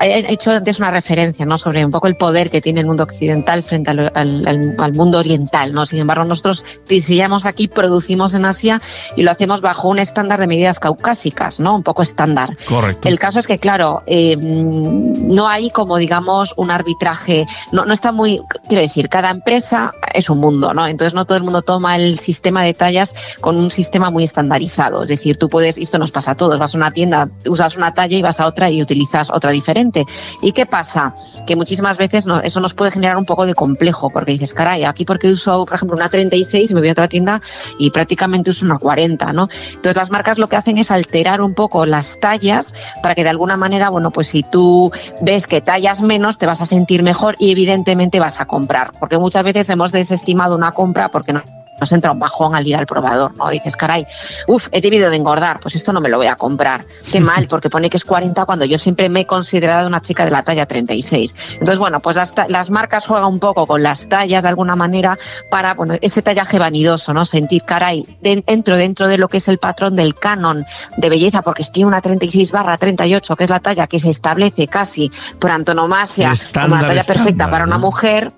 he 0.00 0.32
hecho 0.32 0.52
antes 0.52 0.78
una 0.78 0.92
referencia 0.92 1.44
¿no? 1.44 1.58
sobre 1.58 1.84
un 1.84 1.90
poco 1.90 2.06
el 2.06 2.14
poder 2.14 2.48
que 2.48 2.60
tiene 2.60 2.78
el 2.78 2.86
mundo 2.86 3.02
occidental 3.02 3.64
frente 3.64 3.90
al, 3.90 4.92
mundo 4.94 5.18
oriental. 5.18 5.72
¿no? 5.72 5.84
Sin 5.84 5.98
embargo, 5.98 6.24
nosotros 6.24 6.64
diseñamos 6.88 7.44
aquí, 7.44 7.66
producimos 7.66 8.34
en 8.34 8.46
Asia 8.46 8.80
y 9.16 9.22
lo 9.22 9.32
hacemos 9.32 9.62
bajo 9.62 9.88
un 9.88 9.98
estándar 9.98 10.38
de 10.38 10.46
medidas 10.46 10.78
caucásicas, 10.78 11.58
¿no? 11.58 11.74
un 11.74 11.82
poco 11.82 12.02
estándar. 12.02 12.56
Correcto. 12.68 13.08
El 13.08 13.18
caso 13.18 13.40
es 13.40 13.48
que, 13.48 13.58
claro, 13.58 14.04
eh, 14.06 14.36
no 14.36 15.48
hay 15.48 15.70
como, 15.70 15.96
digamos, 15.96 16.54
un 16.56 16.70
arbitraje, 16.70 17.48
no, 17.72 17.84
no 17.84 17.92
está 17.92 18.12
muy, 18.12 18.40
quiero 18.68 18.82
decir, 18.82 19.08
cada 19.08 19.30
empresa 19.30 19.92
es 20.14 20.30
un 20.30 20.38
mundo, 20.38 20.72
¿no? 20.72 20.86
Entonces 20.86 21.14
no 21.14 21.24
todo 21.24 21.36
el 21.36 21.42
mundo 21.42 21.62
toma 21.62 21.96
el 21.96 22.20
sistema 22.20 22.62
de 22.62 22.74
tallas 22.74 23.16
con 23.40 23.56
un 23.56 23.72
sistema 23.72 24.10
muy 24.10 24.22
estandarizado. 24.22 25.02
Es 25.02 25.08
decir, 25.08 25.36
tú 25.36 25.48
puedes, 25.48 25.78
esto 25.78 25.98
nos 25.98 26.11
pasa 26.12 26.32
a 26.32 26.34
todos, 26.36 26.58
vas 26.58 26.74
a 26.74 26.78
una 26.78 26.90
tienda, 26.90 27.28
usas 27.46 27.76
una 27.76 27.92
talla 27.92 28.16
y 28.16 28.22
vas 28.22 28.40
a 28.40 28.46
otra 28.46 28.70
y 28.70 28.82
utilizas 28.82 29.30
otra 29.30 29.50
diferente. 29.50 30.06
¿Y 30.40 30.52
qué 30.52 30.66
pasa? 30.66 31.14
Que 31.46 31.56
muchísimas 31.56 31.98
veces 31.98 32.26
eso 32.44 32.60
nos 32.60 32.74
puede 32.74 32.90
generar 32.90 33.16
un 33.16 33.24
poco 33.24 33.46
de 33.46 33.54
complejo, 33.54 34.10
porque 34.10 34.32
dices, 34.32 34.54
caray, 34.54 34.84
aquí 34.84 35.04
porque 35.04 35.28
uso, 35.28 35.64
por 35.64 35.74
ejemplo, 35.74 35.96
una 35.96 36.08
36, 36.08 36.72
me 36.74 36.80
voy 36.80 36.90
a 36.90 36.92
otra 36.92 37.08
tienda 37.08 37.40
y 37.78 37.90
prácticamente 37.90 38.50
uso 38.50 38.64
una 38.64 38.78
40, 38.78 39.32
¿no? 39.32 39.48
Entonces 39.68 39.96
las 39.96 40.10
marcas 40.10 40.38
lo 40.38 40.48
que 40.48 40.56
hacen 40.56 40.78
es 40.78 40.90
alterar 40.90 41.40
un 41.40 41.54
poco 41.54 41.86
las 41.86 42.20
tallas 42.20 42.74
para 43.02 43.14
que 43.14 43.24
de 43.24 43.30
alguna 43.30 43.56
manera, 43.56 43.90
bueno, 43.90 44.10
pues 44.10 44.28
si 44.28 44.42
tú 44.42 44.92
ves 45.20 45.46
que 45.46 45.60
tallas 45.60 46.02
menos, 46.02 46.38
te 46.38 46.46
vas 46.46 46.60
a 46.60 46.66
sentir 46.66 47.02
mejor 47.02 47.36
y 47.38 47.50
evidentemente 47.50 48.20
vas 48.20 48.40
a 48.40 48.46
comprar, 48.46 48.92
porque 48.98 49.18
muchas 49.18 49.42
veces 49.44 49.68
hemos 49.70 49.92
desestimado 49.92 50.54
una 50.54 50.72
compra 50.72 51.10
porque 51.10 51.32
no 51.32 51.61
nos 51.82 51.92
entra 51.92 52.12
un 52.12 52.20
bajón 52.20 52.54
al 52.54 52.64
ir 52.64 52.76
al 52.76 52.86
probador, 52.86 53.36
¿no? 53.36 53.50
Dices, 53.50 53.76
caray, 53.76 54.06
uff, 54.46 54.68
he 54.70 54.80
debido 54.80 55.10
de 55.10 55.16
engordar, 55.16 55.58
pues 55.58 55.74
esto 55.74 55.92
no 55.92 56.00
me 56.00 56.08
lo 56.08 56.16
voy 56.16 56.28
a 56.28 56.36
comprar. 56.36 56.84
Qué 57.10 57.20
mal, 57.30 57.48
porque 57.48 57.68
pone 57.68 57.90
que 57.90 57.96
es 57.96 58.04
40 58.04 58.44
cuando 58.44 58.64
yo 58.64 58.78
siempre 58.78 59.08
me 59.08 59.22
he 59.22 59.26
considerado 59.26 59.88
una 59.88 60.00
chica 60.00 60.24
de 60.24 60.30
la 60.30 60.44
talla 60.44 60.64
36. 60.64 61.34
Entonces, 61.54 61.78
bueno, 61.78 61.98
pues 61.98 62.14
las, 62.14 62.34
las 62.46 62.70
marcas 62.70 63.08
juegan 63.08 63.26
un 63.26 63.40
poco 63.40 63.66
con 63.66 63.82
las 63.82 64.08
tallas 64.08 64.44
de 64.44 64.48
alguna 64.48 64.76
manera 64.76 65.18
para, 65.50 65.74
bueno, 65.74 65.94
ese 66.00 66.22
tallaje 66.22 66.60
vanidoso, 66.60 67.12
¿no? 67.12 67.24
Sentir, 67.24 67.64
caray, 67.64 68.04
entro 68.22 68.76
dentro 68.76 69.08
de 69.08 69.18
lo 69.18 69.28
que 69.28 69.38
es 69.38 69.48
el 69.48 69.58
patrón 69.58 69.96
del 69.96 70.14
canon 70.14 70.64
de 70.96 71.08
belleza, 71.08 71.42
porque 71.42 71.62
estoy 71.62 71.82
una 71.82 72.00
36 72.00 72.52
barra 72.52 72.78
38, 72.78 73.34
que 73.34 73.44
es 73.44 73.50
la 73.50 73.58
talla 73.58 73.88
que 73.88 73.98
se 73.98 74.10
establece 74.10 74.68
casi 74.68 75.10
por 75.40 75.50
antonomasia 75.50 76.32
como 76.54 76.76
la 76.76 76.86
talla 76.86 77.02
perfecta 77.02 77.50
para 77.50 77.64
una 77.64 77.78
mujer, 77.78 78.32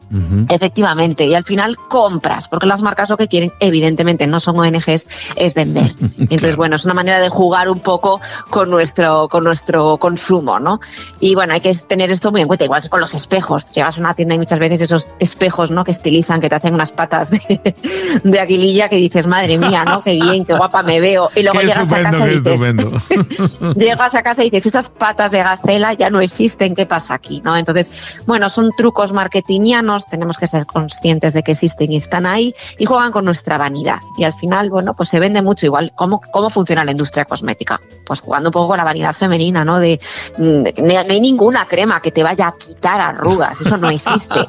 efectivamente, 0.48 1.26
y 1.26 1.34
al 1.34 1.44
final 1.44 1.76
compras, 1.76 2.48
porque 2.48 2.66
las 2.66 2.80
marcas 2.80 3.10
lo 3.10 3.18
que 3.18 3.28
quieren, 3.34 3.52
evidentemente 3.58 4.26
no 4.26 4.38
son 4.38 4.58
ONGs, 4.58 5.08
es 5.36 5.54
vender. 5.54 5.92
Entonces, 6.18 6.56
bueno, 6.56 6.76
es 6.76 6.84
una 6.84 6.94
manera 6.94 7.20
de 7.20 7.28
jugar 7.28 7.68
un 7.68 7.80
poco 7.80 8.20
con 8.50 8.70
nuestro, 8.70 9.28
con 9.28 9.42
nuestro 9.42 9.98
consumo, 9.98 10.60
¿no? 10.60 10.80
Y 11.20 11.34
bueno, 11.34 11.54
hay 11.54 11.60
que 11.60 11.72
tener 11.74 12.10
esto 12.10 12.30
muy 12.30 12.42
en 12.42 12.46
cuenta, 12.46 12.64
igual 12.64 12.82
que 12.82 12.88
con 12.88 13.00
los 13.00 13.14
espejos. 13.14 13.72
Llegas 13.72 13.98
a 13.98 14.00
una 14.00 14.14
tienda 14.14 14.34
y 14.34 14.38
muchas 14.38 14.58
veces 14.58 14.82
esos 14.82 15.10
espejos, 15.18 15.70
¿no? 15.70 15.84
Que 15.84 15.90
estilizan, 15.90 16.40
que 16.40 16.48
te 16.48 16.54
hacen 16.54 16.74
unas 16.74 16.92
patas 16.92 17.30
de, 17.30 17.74
de 18.24 18.40
aguililla 18.40 18.88
que 18.88 18.96
dices, 18.96 19.26
madre 19.26 19.58
mía, 19.58 19.84
¿no? 19.84 20.02
Qué 20.02 20.12
bien, 20.14 20.44
qué 20.44 20.54
guapa 20.54 20.82
me 20.82 21.00
veo. 21.00 21.30
Y 21.34 21.42
luego 21.42 21.60
llegas 21.60 21.92
a 21.92 22.02
casa 22.02 22.28
y 22.28 22.40
dices, 22.40 22.60
llegas 23.76 24.14
a 24.14 24.22
casa 24.22 24.44
y 24.44 24.50
dices, 24.50 24.66
esas 24.66 24.90
patas 24.90 25.30
de 25.30 25.38
gacela 25.38 25.92
ya 25.94 26.10
no 26.10 26.20
existen, 26.20 26.74
¿qué 26.74 26.86
pasa 26.86 27.14
aquí? 27.14 27.40
¿no? 27.44 27.56
Entonces, 27.56 27.90
bueno, 28.26 28.48
son 28.48 28.70
trucos 28.76 29.12
marketingianos, 29.12 30.06
tenemos 30.06 30.38
que 30.38 30.46
ser 30.46 30.66
conscientes 30.66 31.34
de 31.34 31.42
que 31.42 31.52
existen 31.52 31.92
y 31.92 31.96
están 31.96 32.26
ahí 32.26 32.54
y 32.78 32.86
juegan 32.86 33.12
con 33.12 33.23
nuestra 33.24 33.58
vanidad. 33.58 33.98
Y 34.18 34.24
al 34.24 34.32
final, 34.32 34.70
bueno, 34.70 34.94
pues 34.94 35.08
se 35.08 35.18
vende 35.18 35.42
mucho 35.42 35.66
igual. 35.66 35.92
¿Cómo, 35.94 36.20
cómo 36.32 36.50
funciona 36.50 36.84
la 36.84 36.90
industria 36.90 37.24
cosmética? 37.24 37.80
Pues 38.06 38.20
jugando 38.20 38.50
un 38.50 38.52
poco 38.52 38.68
con 38.68 38.76
la 38.76 38.84
vanidad 38.84 39.12
femenina, 39.12 39.64
¿no? 39.64 39.78
De, 39.78 40.00
no 40.38 41.12
hay 41.12 41.20
ninguna 41.20 41.66
crema 41.66 42.00
que 42.00 42.10
te 42.10 42.22
vaya 42.22 42.48
a 42.48 42.54
quitar 42.56 43.00
arrugas, 43.00 43.60
eso 43.60 43.76
no 43.76 43.90
existe. 43.90 44.40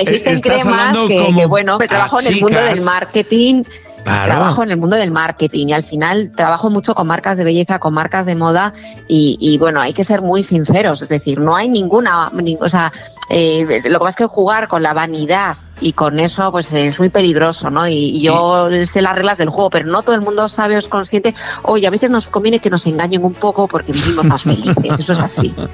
Existen 0.00 0.40
cremas 0.40 0.96
que, 1.08 1.46
bueno, 1.46 1.78
que 1.78 1.88
trabajo 1.88 2.20
en 2.20 2.26
el 2.28 2.40
mundo 2.40 2.60
del 2.60 2.82
marketing 2.82 3.64
Trabajo 4.06 4.62
en 4.62 4.70
el 4.70 4.76
mundo 4.76 4.94
del 4.94 5.10
marketing 5.10 5.66
y 5.66 5.72
al 5.72 5.82
final 5.82 6.30
trabajo 6.30 6.70
mucho 6.70 6.94
con 6.94 7.08
marcas 7.08 7.36
de 7.36 7.42
belleza, 7.42 7.80
con 7.80 7.92
marcas 7.92 8.24
de 8.24 8.36
moda 8.36 8.72
y, 9.08 9.58
bueno, 9.58 9.80
hay 9.80 9.94
que 9.94 10.04
ser 10.04 10.22
muy 10.22 10.44
sinceros, 10.44 11.02
es 11.02 11.08
decir, 11.08 11.40
no 11.40 11.56
hay 11.56 11.68
ninguna, 11.68 12.30
o 12.60 12.68
sea, 12.68 12.92
eh, 13.30 13.82
lo 13.84 13.98
que 13.98 14.04
pasa 14.04 14.08
es 14.10 14.16
que 14.16 14.26
jugar 14.26 14.68
con 14.68 14.84
la 14.84 14.94
vanidad 14.94 15.56
y 15.80 15.92
con 15.92 16.18
eso 16.18 16.50
pues 16.50 16.72
es 16.72 16.98
muy 16.98 17.08
peligroso, 17.08 17.70
¿no? 17.70 17.88
Y, 17.88 18.20
yo 18.20 18.68
sé 18.84 19.02
las 19.02 19.14
reglas 19.14 19.38
del 19.38 19.50
juego, 19.50 19.70
pero 19.70 19.86
no 19.86 20.02
todo 20.02 20.14
el 20.14 20.22
mundo 20.22 20.48
sabe 20.48 20.76
o 20.76 20.78
es 20.78 20.88
consciente. 20.88 21.34
Oye, 21.62 21.86
a 21.86 21.90
veces 21.90 22.10
nos 22.10 22.26
conviene 22.26 22.60
que 22.60 22.70
nos 22.70 22.86
engañen 22.86 23.24
un 23.24 23.34
poco 23.34 23.68
porque 23.68 23.92
vivimos 23.92 24.24
más 24.24 24.42
felices, 24.42 24.76
eso 24.98 25.12
es 25.12 25.20
así. 25.20 25.54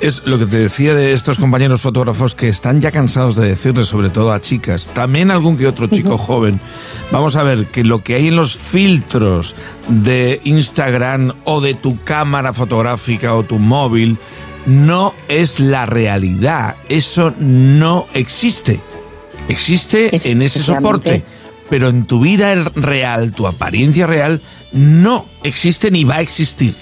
Es 0.00 0.26
lo 0.26 0.38
que 0.38 0.46
te 0.46 0.58
decía 0.58 0.94
de 0.94 1.12
estos 1.12 1.38
compañeros 1.38 1.80
fotógrafos 1.80 2.34
que 2.34 2.48
están 2.48 2.80
ya 2.80 2.90
cansados 2.90 3.36
de 3.36 3.48
decirle, 3.48 3.84
sobre 3.84 4.10
todo 4.10 4.32
a 4.32 4.40
chicas, 4.40 4.88
también 4.92 5.30
algún 5.30 5.56
que 5.56 5.66
otro 5.66 5.86
chico 5.86 6.18
joven. 6.18 6.60
Vamos 7.10 7.36
a 7.36 7.42
ver 7.42 7.66
que 7.66 7.84
lo 7.84 8.02
que 8.02 8.14
hay 8.14 8.28
en 8.28 8.36
los 8.36 8.56
filtros 8.56 9.54
de 9.88 10.40
Instagram 10.44 11.32
o 11.44 11.60
de 11.60 11.74
tu 11.74 12.02
cámara 12.02 12.52
fotográfica 12.52 13.34
o 13.34 13.42
tu 13.42 13.58
móvil 13.58 14.18
no 14.66 15.14
es 15.28 15.60
la 15.60 15.86
realidad. 15.86 16.76
Eso 16.88 17.32
no 17.38 18.06
existe. 18.12 18.80
Existe 19.48 20.30
en 20.30 20.42
ese 20.42 20.62
soporte, 20.62 21.24
pero 21.70 21.88
en 21.88 22.04
tu 22.06 22.20
vida 22.20 22.54
real, 22.74 23.32
tu 23.32 23.46
apariencia 23.46 24.06
real, 24.06 24.40
no 24.72 25.24
existe 25.42 25.90
ni 25.90 26.04
va 26.04 26.16
a 26.16 26.20
existir. 26.20 26.74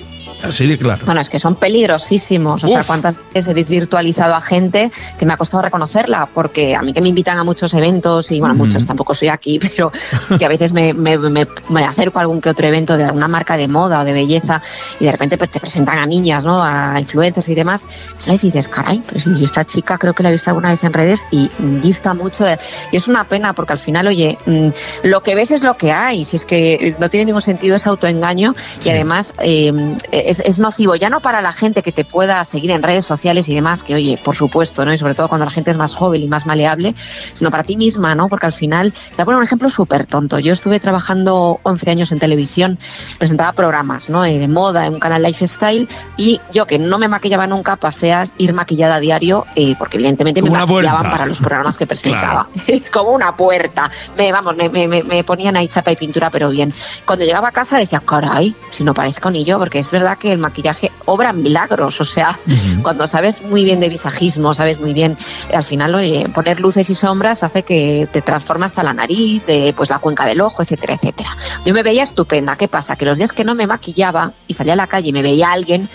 Así 0.44 0.66
de 0.66 0.76
claro. 0.78 1.02
Bueno, 1.06 1.20
es 1.20 1.28
que 1.28 1.38
son 1.38 1.54
peligrosísimos. 1.56 2.64
O 2.64 2.68
sea, 2.68 2.84
cuántas 2.84 3.16
veces 3.16 3.48
he 3.48 3.54
desvirtualizado 3.54 4.34
a 4.34 4.40
gente 4.40 4.92
que 5.18 5.26
me 5.26 5.32
ha 5.32 5.36
costado 5.36 5.62
reconocerla, 5.62 6.28
porque 6.32 6.74
a 6.74 6.82
mí 6.82 6.92
que 6.92 7.00
me 7.00 7.08
invitan 7.08 7.38
a 7.38 7.44
muchos 7.44 7.72
eventos, 7.74 8.30
y 8.30 8.40
bueno, 8.40 8.54
muchos 8.54 8.84
tampoco 8.84 9.14
soy 9.14 9.28
aquí, 9.28 9.58
pero 9.76 9.90
que 10.38 10.44
a 10.44 10.48
veces 10.48 10.72
me, 10.72 10.92
me, 10.92 11.18
me, 11.18 11.84
acerco 11.84 12.18
a 12.18 12.22
algún 12.22 12.40
que 12.40 12.50
otro 12.50 12.66
evento 12.66 12.96
de 12.96 13.04
alguna 13.04 13.28
marca 13.28 13.56
de 13.56 13.68
moda 13.68 14.00
o 14.00 14.04
de 14.04 14.12
belleza, 14.12 14.62
y 15.00 15.06
de 15.06 15.12
repente 15.12 15.38
pues, 15.38 15.50
te 15.50 15.60
presentan 15.60 15.98
a 15.98 16.06
niñas, 16.06 16.44
¿no? 16.44 16.62
A 16.62 16.98
influencers 17.00 17.48
y 17.48 17.54
demás, 17.54 17.86
¿sabes? 18.18 18.44
Y 18.44 18.48
dices, 18.48 18.68
caray, 18.68 19.02
pero 19.06 19.20
si 19.20 19.44
esta 19.44 19.64
chica 19.64 19.98
creo 19.98 20.14
que 20.14 20.22
la 20.22 20.28
he 20.28 20.32
visto 20.32 20.50
alguna 20.50 20.68
vez 20.68 20.84
en 20.84 20.92
redes 20.92 21.26
y 21.30 21.50
dista 21.82 22.14
mucho 22.14 22.44
de... 22.44 22.58
Y 22.92 22.96
es 22.96 23.08
una 23.08 23.24
pena, 23.24 23.54
porque 23.54 23.72
al 23.72 23.78
final, 23.78 24.06
oye, 24.06 24.38
mm, 24.46 24.68
lo 25.04 25.22
que 25.22 25.34
ves 25.34 25.50
es 25.50 25.62
lo 25.62 25.76
que 25.76 25.92
hay, 25.92 26.24
si 26.24 26.36
es 26.36 26.44
que 26.44 26.94
no 26.98 27.08
tiene 27.08 27.26
ningún 27.26 27.42
sentido 27.42 27.76
ese 27.76 27.88
autoengaño, 27.88 28.54
y 28.84 28.90
además 28.90 29.34
eh, 29.38 29.72
es, 30.10 30.33
nocivo, 30.58 30.94
ya 30.94 31.10
no 31.10 31.20
para 31.20 31.40
la 31.40 31.52
gente 31.52 31.82
que 31.82 31.92
te 31.92 32.04
pueda 32.04 32.44
seguir 32.44 32.70
en 32.70 32.82
redes 32.82 33.04
sociales 33.04 33.48
y 33.48 33.54
demás, 33.54 33.84
que 33.84 33.94
oye, 33.94 34.18
por 34.22 34.36
supuesto, 34.36 34.84
¿no? 34.84 34.92
Y 34.92 34.98
sobre 34.98 35.14
todo 35.14 35.28
cuando 35.28 35.44
la 35.44 35.50
gente 35.50 35.70
es 35.70 35.76
más 35.76 35.94
joven 35.94 36.22
y 36.22 36.28
más 36.28 36.46
maleable, 36.46 36.94
sino 37.32 37.50
para 37.50 37.64
ti 37.64 37.76
misma, 37.76 38.14
¿no? 38.14 38.28
Porque 38.28 38.46
al 38.46 38.52
final, 38.52 38.92
te 38.92 39.16
voy 39.16 39.22
a 39.22 39.24
poner 39.24 39.38
un 39.38 39.44
ejemplo 39.44 39.68
súper 39.68 40.06
tonto. 40.06 40.38
Yo 40.38 40.52
estuve 40.52 40.80
trabajando 40.80 41.60
11 41.62 41.90
años 41.90 42.12
en 42.12 42.18
televisión, 42.18 42.78
presentaba 43.18 43.52
programas, 43.52 44.08
¿no? 44.08 44.24
Eh, 44.24 44.38
de 44.38 44.48
moda, 44.48 44.86
en 44.86 44.94
un 44.94 45.00
canal 45.00 45.22
lifestyle, 45.22 45.88
y 46.16 46.40
yo 46.52 46.66
que 46.66 46.78
no 46.78 46.98
me 46.98 47.08
maquillaba 47.08 47.46
nunca, 47.46 47.76
pasé 47.76 48.12
a 48.12 48.24
ir 48.38 48.52
maquillada 48.52 48.96
a 48.96 49.00
diario, 49.00 49.46
eh, 49.56 49.74
porque 49.78 49.96
evidentemente 49.96 50.42
me 50.42 50.50
maquillaban 50.50 51.10
para 51.10 51.26
los 51.26 51.40
programas 51.40 51.78
que 51.78 51.86
presentaba. 51.94 52.48
Como 52.92 53.10
una 53.10 53.36
puerta. 53.36 53.90
Me, 54.16 54.32
vamos, 54.32 54.56
me, 54.56 54.68
me, 54.68 55.02
me, 55.02 55.24
ponían 55.24 55.56
ahí 55.56 55.68
chapa 55.68 55.92
y 55.92 55.96
pintura, 55.96 56.30
pero 56.30 56.50
bien. 56.50 56.72
Cuando 57.04 57.24
llegaba 57.24 57.48
a 57.48 57.52
casa 57.52 57.78
decía, 57.78 58.00
caray, 58.00 58.54
si 58.70 58.84
no 58.84 58.94
parezco 58.94 59.30
ni 59.30 59.44
yo, 59.44 59.58
porque 59.58 59.78
es 59.78 59.90
verdad 59.90 60.13
que 60.16 60.32
el 60.32 60.38
maquillaje 60.38 60.92
obra 61.04 61.32
milagros. 61.32 62.00
O 62.00 62.04
sea, 62.04 62.38
cuando 62.82 63.06
sabes 63.06 63.42
muy 63.42 63.64
bien 63.64 63.80
de 63.80 63.88
visajismo, 63.88 64.54
sabes 64.54 64.80
muy 64.80 64.92
bien, 64.92 65.16
al 65.52 65.64
final 65.64 65.94
poner 66.34 66.60
luces 66.60 66.88
y 66.90 66.94
sombras 66.94 67.42
hace 67.42 67.62
que 67.62 68.08
te 68.10 68.22
transforma 68.22 68.66
hasta 68.66 68.82
la 68.82 68.92
nariz, 68.92 69.44
de, 69.46 69.72
pues 69.76 69.90
la 69.90 69.98
cuenca 69.98 70.26
del 70.26 70.40
ojo, 70.40 70.62
etcétera, 70.62 70.94
etcétera. 70.94 71.30
Yo 71.64 71.74
me 71.74 71.82
veía 71.82 72.02
estupenda. 72.02 72.56
¿Qué 72.56 72.68
pasa? 72.68 72.96
Que 72.96 73.04
los 73.04 73.18
días 73.18 73.32
que 73.32 73.44
no 73.44 73.54
me 73.54 73.66
maquillaba 73.66 74.32
y 74.46 74.54
salía 74.54 74.72
a 74.72 74.76
la 74.76 74.86
calle 74.86 75.08
y 75.08 75.12
me 75.12 75.22
veía 75.22 75.48
a 75.48 75.52
alguien, 75.52 75.88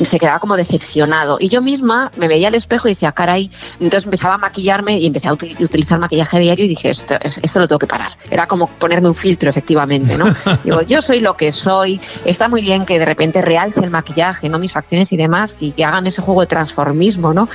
se 0.00 0.18
quedaba 0.18 0.38
como 0.38 0.56
decepcionado. 0.56 1.38
Y 1.40 1.48
yo 1.48 1.62
misma 1.62 2.10
me 2.16 2.28
veía 2.28 2.48
al 2.48 2.54
espejo 2.54 2.88
y 2.88 2.94
decía, 2.94 3.12
caray, 3.12 3.50
entonces 3.80 4.04
empezaba 4.04 4.34
a 4.34 4.38
maquillarme 4.38 4.98
y 4.98 5.06
empecé 5.06 5.28
a 5.28 5.32
utilizar 5.32 5.98
maquillaje 5.98 6.38
diario 6.38 6.64
y 6.64 6.68
dije, 6.68 6.90
esto, 6.90 7.16
esto 7.20 7.60
lo 7.60 7.68
tengo 7.68 7.78
que 7.78 7.86
parar. 7.86 8.12
Era 8.30 8.46
como 8.46 8.66
ponerme 8.66 9.08
un 9.08 9.14
filtro, 9.14 9.50
efectivamente, 9.50 10.16
¿no? 10.16 10.26
Digo, 10.64 10.82
yo 10.82 11.02
soy 11.02 11.20
lo 11.20 11.36
que 11.36 11.52
soy, 11.52 12.00
está 12.24 12.48
muy 12.48 12.62
bien 12.62 12.84
que 12.84 12.98
de 12.98 13.04
repente 13.04 13.42
real 13.42 13.61
el 13.64 13.90
maquillaje, 13.90 14.48
¿no? 14.48 14.58
Mis 14.58 14.72
facciones 14.72 15.12
y 15.12 15.16
demás, 15.16 15.56
y 15.60 15.72
que 15.72 15.84
hagan 15.84 16.06
ese 16.06 16.22
juego 16.22 16.40
de 16.40 16.46
transformismo, 16.46 17.32
¿no? 17.32 17.48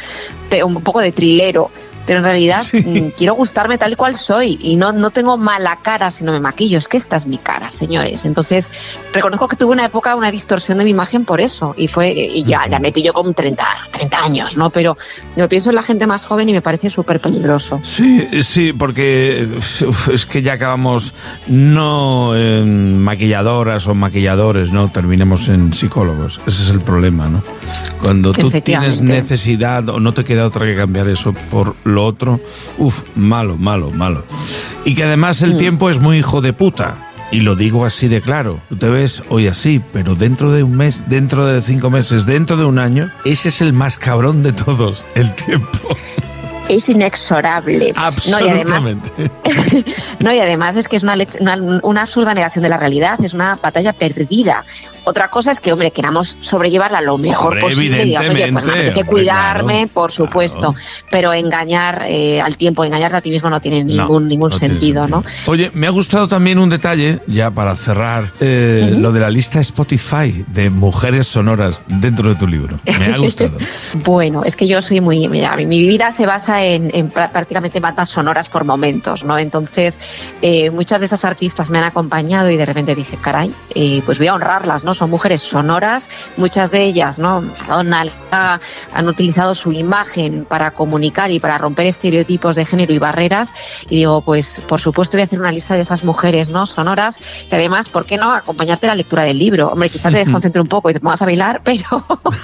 Un 0.65 0.81
poco 0.81 0.99
de 0.99 1.11
trilero, 1.11 1.69
pero 2.07 2.19
en 2.19 2.23
realidad 2.23 2.65
mm, 2.71 3.09
quiero 3.17 3.35
gustarme 3.35 3.77
tal 3.77 3.95
cual 3.97 4.15
soy 4.15 4.57
y 4.61 4.77
no, 4.77 4.93
no 4.93 5.11
tengo 5.11 5.37
mala 5.37 5.77
cara 5.83 6.09
si 6.09 6.23
no 6.23 6.31
me 6.31 6.39
maquillo, 6.39 6.77
es 6.77 6.87
que 6.87 6.97
esta 6.97 7.17
es 7.17 7.27
mi 7.27 7.37
cara, 7.37 7.71
señores. 7.71 8.23
Entonces, 8.25 8.71
reconozco 9.13 9.47
que 9.49 9.57
tuve 9.57 9.73
una 9.73 9.85
época, 9.85 10.15
una 10.15 10.31
distorsión 10.31 10.77
de 10.77 10.85
mi 10.85 10.91
imagen 10.91 11.25
por 11.25 11.41
eso 11.41 11.75
y 11.77 11.87
fue, 11.87 12.11
y 12.11 12.43
ya, 12.43 12.65
ya 12.67 12.79
me 12.79 12.91
pillo 12.91 13.11
con 13.13 13.33
30, 13.33 13.63
30 13.91 14.23
años, 14.23 14.57
¿no? 14.57 14.69
Pero 14.69 14.97
lo 15.35 15.49
pienso 15.49 15.69
en 15.69 15.75
la 15.75 15.83
gente 15.83 16.07
más 16.07 16.25
joven 16.25 16.47
y 16.47 16.53
me 16.53 16.61
parece 16.61 16.89
súper 16.89 17.19
peligroso. 17.19 17.81
Sí, 17.83 18.25
sí, 18.41 18.71
porque 18.71 19.45
es 20.11 20.25
que 20.25 20.41
ya 20.41 20.53
acabamos 20.53 21.13
no 21.47 22.35
en 22.37 23.03
maquilladoras 23.03 23.87
o 23.87 23.95
maquilladores, 23.95 24.71
¿no? 24.71 24.89
Terminemos 24.89 25.49
en 25.49 25.73
psicólogos. 25.73 26.39
Ese 26.47 26.63
es 26.63 26.69
el 26.69 26.79
problema, 26.81 27.27
¿no? 27.27 27.43
Cuando 28.01 28.31
tú 28.31 28.49
tienes 28.61 29.01
necesidad 29.01 29.89
o 29.89 29.99
no 29.99 30.13
te 30.13 30.23
queda 30.23 30.47
otra 30.47 30.65
que 30.65 30.75
cambiar 30.75 31.09
eso 31.09 31.33
por 31.33 31.75
lo 31.83 31.96
otro, 32.03 32.39
uff, 32.77 33.03
malo, 33.15 33.57
malo, 33.57 33.91
malo. 33.91 34.23
Y 34.85 34.95
que 34.95 35.03
además 35.03 35.41
el 35.41 35.55
mm. 35.55 35.57
tiempo 35.57 35.89
es 35.89 35.99
muy 35.99 36.17
hijo 36.17 36.41
de 36.41 36.53
puta. 36.53 37.03
Y 37.29 37.41
lo 37.41 37.55
digo 37.55 37.85
así 37.85 38.07
de 38.07 38.21
claro. 38.21 38.61
Tú 38.69 38.77
te 38.77 38.87
ves 38.87 39.21
hoy 39.29 39.47
así, 39.47 39.81
pero 39.91 40.15
dentro 40.15 40.51
de 40.51 40.63
un 40.63 40.77
mes, 40.77 41.03
dentro 41.07 41.45
de 41.45 41.61
cinco 41.61 41.89
meses, 41.89 42.25
dentro 42.25 42.55
de 42.55 42.63
un 42.63 42.79
año, 42.79 43.11
ese 43.25 43.49
es 43.49 43.61
el 43.61 43.73
más 43.73 43.97
cabrón 43.97 44.43
de 44.43 44.53
todos, 44.53 45.05
el 45.13 45.35
tiempo 45.35 45.77
es 46.69 46.89
inexorable. 46.89 47.93
No, 48.29 48.39
y 48.45 48.49
además, 48.49 48.85
no, 50.19 50.33
y 50.33 50.39
además 50.39 50.75
es 50.75 50.87
que 50.87 50.97
es 50.97 51.03
una, 51.03 51.15
una, 51.39 51.79
una, 51.83 52.01
absurda 52.01 52.33
negación 52.33 52.63
de 52.63 52.69
la 52.69 52.77
realidad, 52.77 53.19
es 53.23 53.33
una 53.33 53.55
batalla 53.55 53.93
perdida. 53.93 54.63
Otra 55.07 55.29
cosa 55.29 55.53
es 55.53 55.61
que, 55.61 55.71
hombre, 55.71 55.91
queramos 55.91 56.37
sobrellevarla 56.41 56.99
lo 56.99 57.17
mejor 57.17 57.57
posible. 57.61 58.03
Digamos, 58.03 58.35
pues, 58.51 58.69
hay 58.69 58.91
que 58.91 59.05
cuidarme, 59.05 59.87
por 59.87 60.11
supuesto, 60.11 60.75
pero 61.09 61.31
engañar 61.31 62.03
eh, 62.09 62.41
al 62.41 62.57
tiempo, 62.57 62.83
engañarte 62.83 63.15
a 63.15 63.21
ti 63.21 63.29
mismo 63.29 63.49
no 63.49 63.61
tiene 63.61 63.85
ningún, 63.85 64.27
ningún 64.27 64.51
sentido, 64.51 65.07
¿no? 65.07 65.23
Oye, 65.45 65.71
me 65.73 65.87
ha 65.87 65.91
gustado 65.91 66.27
también 66.27 66.59
un 66.59 66.69
detalle, 66.69 67.21
ya 67.25 67.49
para 67.51 67.73
cerrar, 67.77 68.33
eh, 68.41 68.95
lo 68.97 69.13
de 69.13 69.21
la 69.21 69.29
lista 69.29 69.61
Spotify 69.61 70.43
de 70.45 70.69
mujeres 70.69 71.27
sonoras 71.27 71.85
dentro 71.87 72.27
de 72.27 72.35
tu 72.35 72.45
libro. 72.45 72.77
Me 72.85 73.13
ha 73.13 73.17
gustado. 73.17 73.57
bueno, 74.03 74.43
es 74.43 74.57
que 74.57 74.67
yo 74.67 74.81
soy 74.81 74.99
muy. 74.99 75.29
Mira, 75.29 75.55
mi 75.55 75.79
vida 75.79 76.11
se 76.11 76.25
basa 76.25 76.65
en, 76.65 76.91
en 76.93 77.07
prácticamente 77.07 77.79
bandas 77.79 78.09
sonoras 78.09 78.49
por 78.49 78.65
momentos, 78.65 79.23
¿no? 79.23 79.37
Entonces, 79.37 80.01
eh, 80.41 80.69
muchas 80.69 80.99
de 80.99 81.05
esas 81.05 81.23
artistas 81.23 81.71
me 81.71 81.77
han 81.77 81.85
acompañado 81.85 82.51
y 82.51 82.57
de 82.57 82.65
repente 82.65 82.93
dije, 82.93 83.17
caray, 83.21 83.53
pues 84.05 84.17
voy 84.17 84.27
a 84.27 84.33
honrarlas, 84.33 84.83
¿no? 84.83 84.96
Son 84.97 85.09
mujeres 85.09 85.41
sonoras, 85.41 86.09
muchas 86.35 86.71
de 86.71 86.83
ellas, 86.83 87.19
¿no? 87.19 87.41
Madonna 87.41 88.07
han 88.93 89.07
utilizado 89.07 89.55
su 89.55 89.71
imagen 89.71 90.45
para 90.45 90.71
comunicar 90.71 91.31
y 91.31 91.39
para 91.39 91.57
romper 91.57 91.85
estereotipos 91.87 92.55
de 92.55 92.65
género 92.65 92.93
y 92.93 92.99
barreras. 92.99 93.53
Y 93.89 93.97
digo, 93.97 94.21
pues 94.21 94.61
por 94.67 94.81
supuesto 94.81 95.17
voy 95.17 95.21
a 95.21 95.25
hacer 95.25 95.39
una 95.39 95.51
lista 95.51 95.75
de 95.75 95.81
esas 95.81 96.03
mujeres, 96.03 96.49
¿no? 96.49 96.65
Sonoras, 96.65 97.19
que 97.49 97.55
además, 97.55 97.89
¿por 97.89 98.05
qué 98.05 98.17
no 98.17 98.33
acompañarte 98.33 98.87
a 98.87 98.89
la 98.89 98.95
lectura 98.95 99.23
del 99.23 99.39
libro? 99.39 99.69
Hombre, 99.69 99.89
quizás 99.89 100.11
te 100.11 100.19
desconcentre 100.19 100.61
un 100.61 100.67
poco 100.67 100.89
y 100.89 100.93
te 100.93 100.99
pongas 100.99 101.21
a 101.21 101.25
bailar, 101.25 101.61
pero 101.63 101.83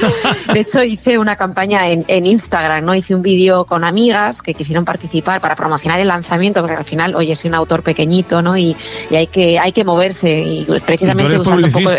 de 0.54 0.60
hecho 0.60 0.84
hice 0.84 1.18
una 1.18 1.36
campaña 1.36 1.88
en, 1.88 2.24
Instagram, 2.24 2.86
¿no? 2.86 2.96
Hice 2.96 3.16
un 3.16 3.22
vídeo 3.22 3.66
con 3.66 3.84
amigas 3.84 4.42
que 4.42 4.54
quisieron 4.54 4.86
participar 4.86 5.42
para 5.42 5.56
promocionar 5.56 6.00
el 6.00 6.08
lanzamiento, 6.08 6.62
porque 6.62 6.76
al 6.76 6.86
final, 6.86 7.16
oye, 7.16 7.36
soy 7.36 7.50
un 7.50 7.56
autor 7.56 7.84
pequeñito, 7.84 8.42
¿no? 8.42 8.58
Y, 8.58 8.76
hay 9.12 9.28
que 9.28 9.60
hay 9.60 9.72
que 9.72 9.84
moverse 9.84 10.40
y 10.40 10.66
precisamente 10.86 11.38
usando 11.38 11.68
un 11.68 11.74
poco 11.74 11.90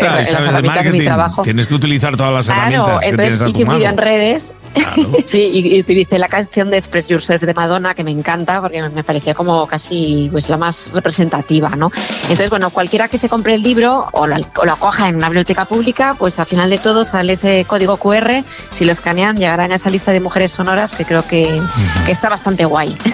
Tienes 1.43 1.67
que 1.67 1.75
utilizar 1.75 2.15
todas 2.15 2.33
las 2.33 2.49
herramientas. 2.49 2.99
que 2.99 3.07
tienes 3.07 3.35
hice 3.35 3.63
un 3.63 3.75
vídeo 3.75 3.89
en 3.89 3.97
redes. 3.97 4.55
sí, 5.25 5.51
y, 5.53 5.79
utilicé 5.79 6.19
la 6.19 6.27
canción 6.27 6.69
de 6.69 6.77
Express 6.77 7.07
Yourself 7.07 7.43
de 7.43 7.53
Madonna, 7.53 7.93
que 7.93 8.03
me 8.03 8.11
encanta, 8.11 8.61
porque 8.61 8.81
me 8.89 9.03
parecía 9.03 9.33
como 9.33 9.67
casi 9.67 10.29
pues 10.31 10.49
la 10.49 10.57
más 10.57 10.91
representativa, 10.93 11.69
¿no? 11.69 11.91
Entonces, 12.23 12.49
bueno, 12.49 12.69
cualquiera 12.69 13.07
que 13.07 13.17
se 13.17 13.29
compre 13.29 13.55
el 13.55 13.63
libro 13.63 14.07
o 14.11 14.27
lo, 14.27 14.35
acoja 14.71 15.09
en 15.09 15.15
una 15.15 15.27
biblioteca 15.27 15.65
pública, 15.65 16.15
pues 16.17 16.39
al 16.39 16.45
final 16.45 16.69
de 16.69 16.77
todo 16.77 17.05
sale 17.05 17.33
ese 17.33 17.65
código 17.65 17.97
QR. 17.97 18.43
Si 18.73 18.85
lo 18.85 18.91
escanean, 18.91 19.37
llegarán 19.37 19.71
a 19.71 19.75
esa 19.75 19.89
lista 19.89 20.11
de 20.11 20.19
mujeres 20.19 20.51
sonoras 20.51 20.95
que 20.95 21.05
creo 21.05 21.25
que, 21.27 21.59
que 22.05 22.11
está 22.11 22.29
bastante 22.29 22.65
guay. 22.65 22.95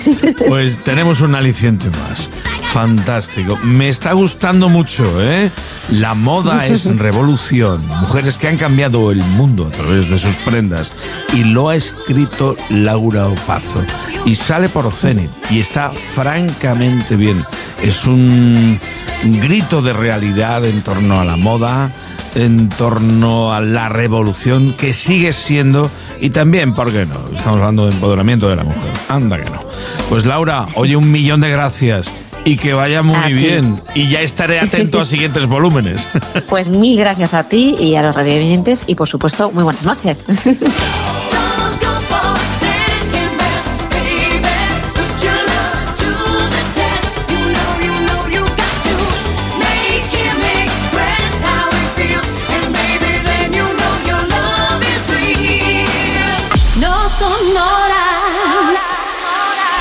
Pues 0.47 0.83
tenemos 0.83 1.21
un 1.21 1.35
aliciente 1.35 1.89
más. 1.89 2.29
Fantástico. 2.63 3.57
Me 3.63 3.89
está 3.89 4.13
gustando 4.13 4.69
mucho, 4.69 5.21
¿eh? 5.21 5.51
La 5.89 6.13
moda 6.13 6.65
es 6.67 6.85
revolución. 7.11 7.85
Mujeres 7.99 8.37
que 8.37 8.47
han 8.47 8.57
cambiado 8.57 9.11
el 9.11 9.19
mundo 9.19 9.67
a 9.67 9.71
través 9.71 10.09
de 10.09 10.17
sus 10.17 10.35
prendas. 10.37 10.91
Y 11.33 11.43
lo 11.43 11.69
ha 11.69 11.75
escrito 11.75 12.55
Laura 12.69 13.27
Opazo. 13.27 13.83
Y 14.25 14.35
sale 14.35 14.69
por 14.69 14.91
Zenit. 14.91 15.29
Y 15.49 15.59
está 15.59 15.91
francamente 15.91 17.15
bien. 17.15 17.43
Es 17.81 18.05
un 18.05 18.79
grito 19.23 19.81
de 19.81 19.93
realidad 19.93 20.63
en 20.65 20.81
torno 20.81 21.19
a 21.19 21.25
la 21.25 21.35
moda 21.35 21.91
en 22.33 22.69
torno 22.69 23.53
a 23.53 23.59
la 23.59 23.89
revolución 23.89 24.73
que 24.73 24.93
sigue 24.93 25.33
siendo 25.33 25.91
y 26.21 26.29
también, 26.29 26.73
¿por 26.73 26.89
qué 26.89 27.05
no? 27.05 27.25
Estamos 27.25 27.57
hablando 27.57 27.87
de 27.87 27.91
empoderamiento 27.91 28.47
de 28.47 28.55
la 28.55 28.63
mujer. 28.63 28.89
Anda 29.09 29.37
que 29.37 29.49
no. 29.49 29.59
Pues 30.07 30.25
Laura, 30.25 30.65
oye, 30.75 30.95
un 30.95 31.11
millón 31.11 31.41
de 31.41 31.49
gracias 31.49 32.09
y 32.45 32.57
que 32.57 32.73
vaya 32.73 33.01
muy 33.03 33.33
bien. 33.33 33.81
Y 33.95 34.09
ya 34.09 34.21
estaré 34.21 34.59
atento 34.59 34.99
a 34.99 35.05
siguientes 35.11 35.47
volúmenes. 35.47 36.07
Pues 36.47 36.67
mil 36.67 36.97
gracias 36.97 37.33
a 37.33 37.47
ti 37.47 37.75
y 37.79 37.95
a 37.95 38.01
los 38.01 38.15
radiovidentes 38.15 38.83
y 38.87 38.95
por 38.95 39.07
supuesto 39.07 39.51
muy 39.51 39.63
buenas 39.63 39.83
noches. 39.83 40.27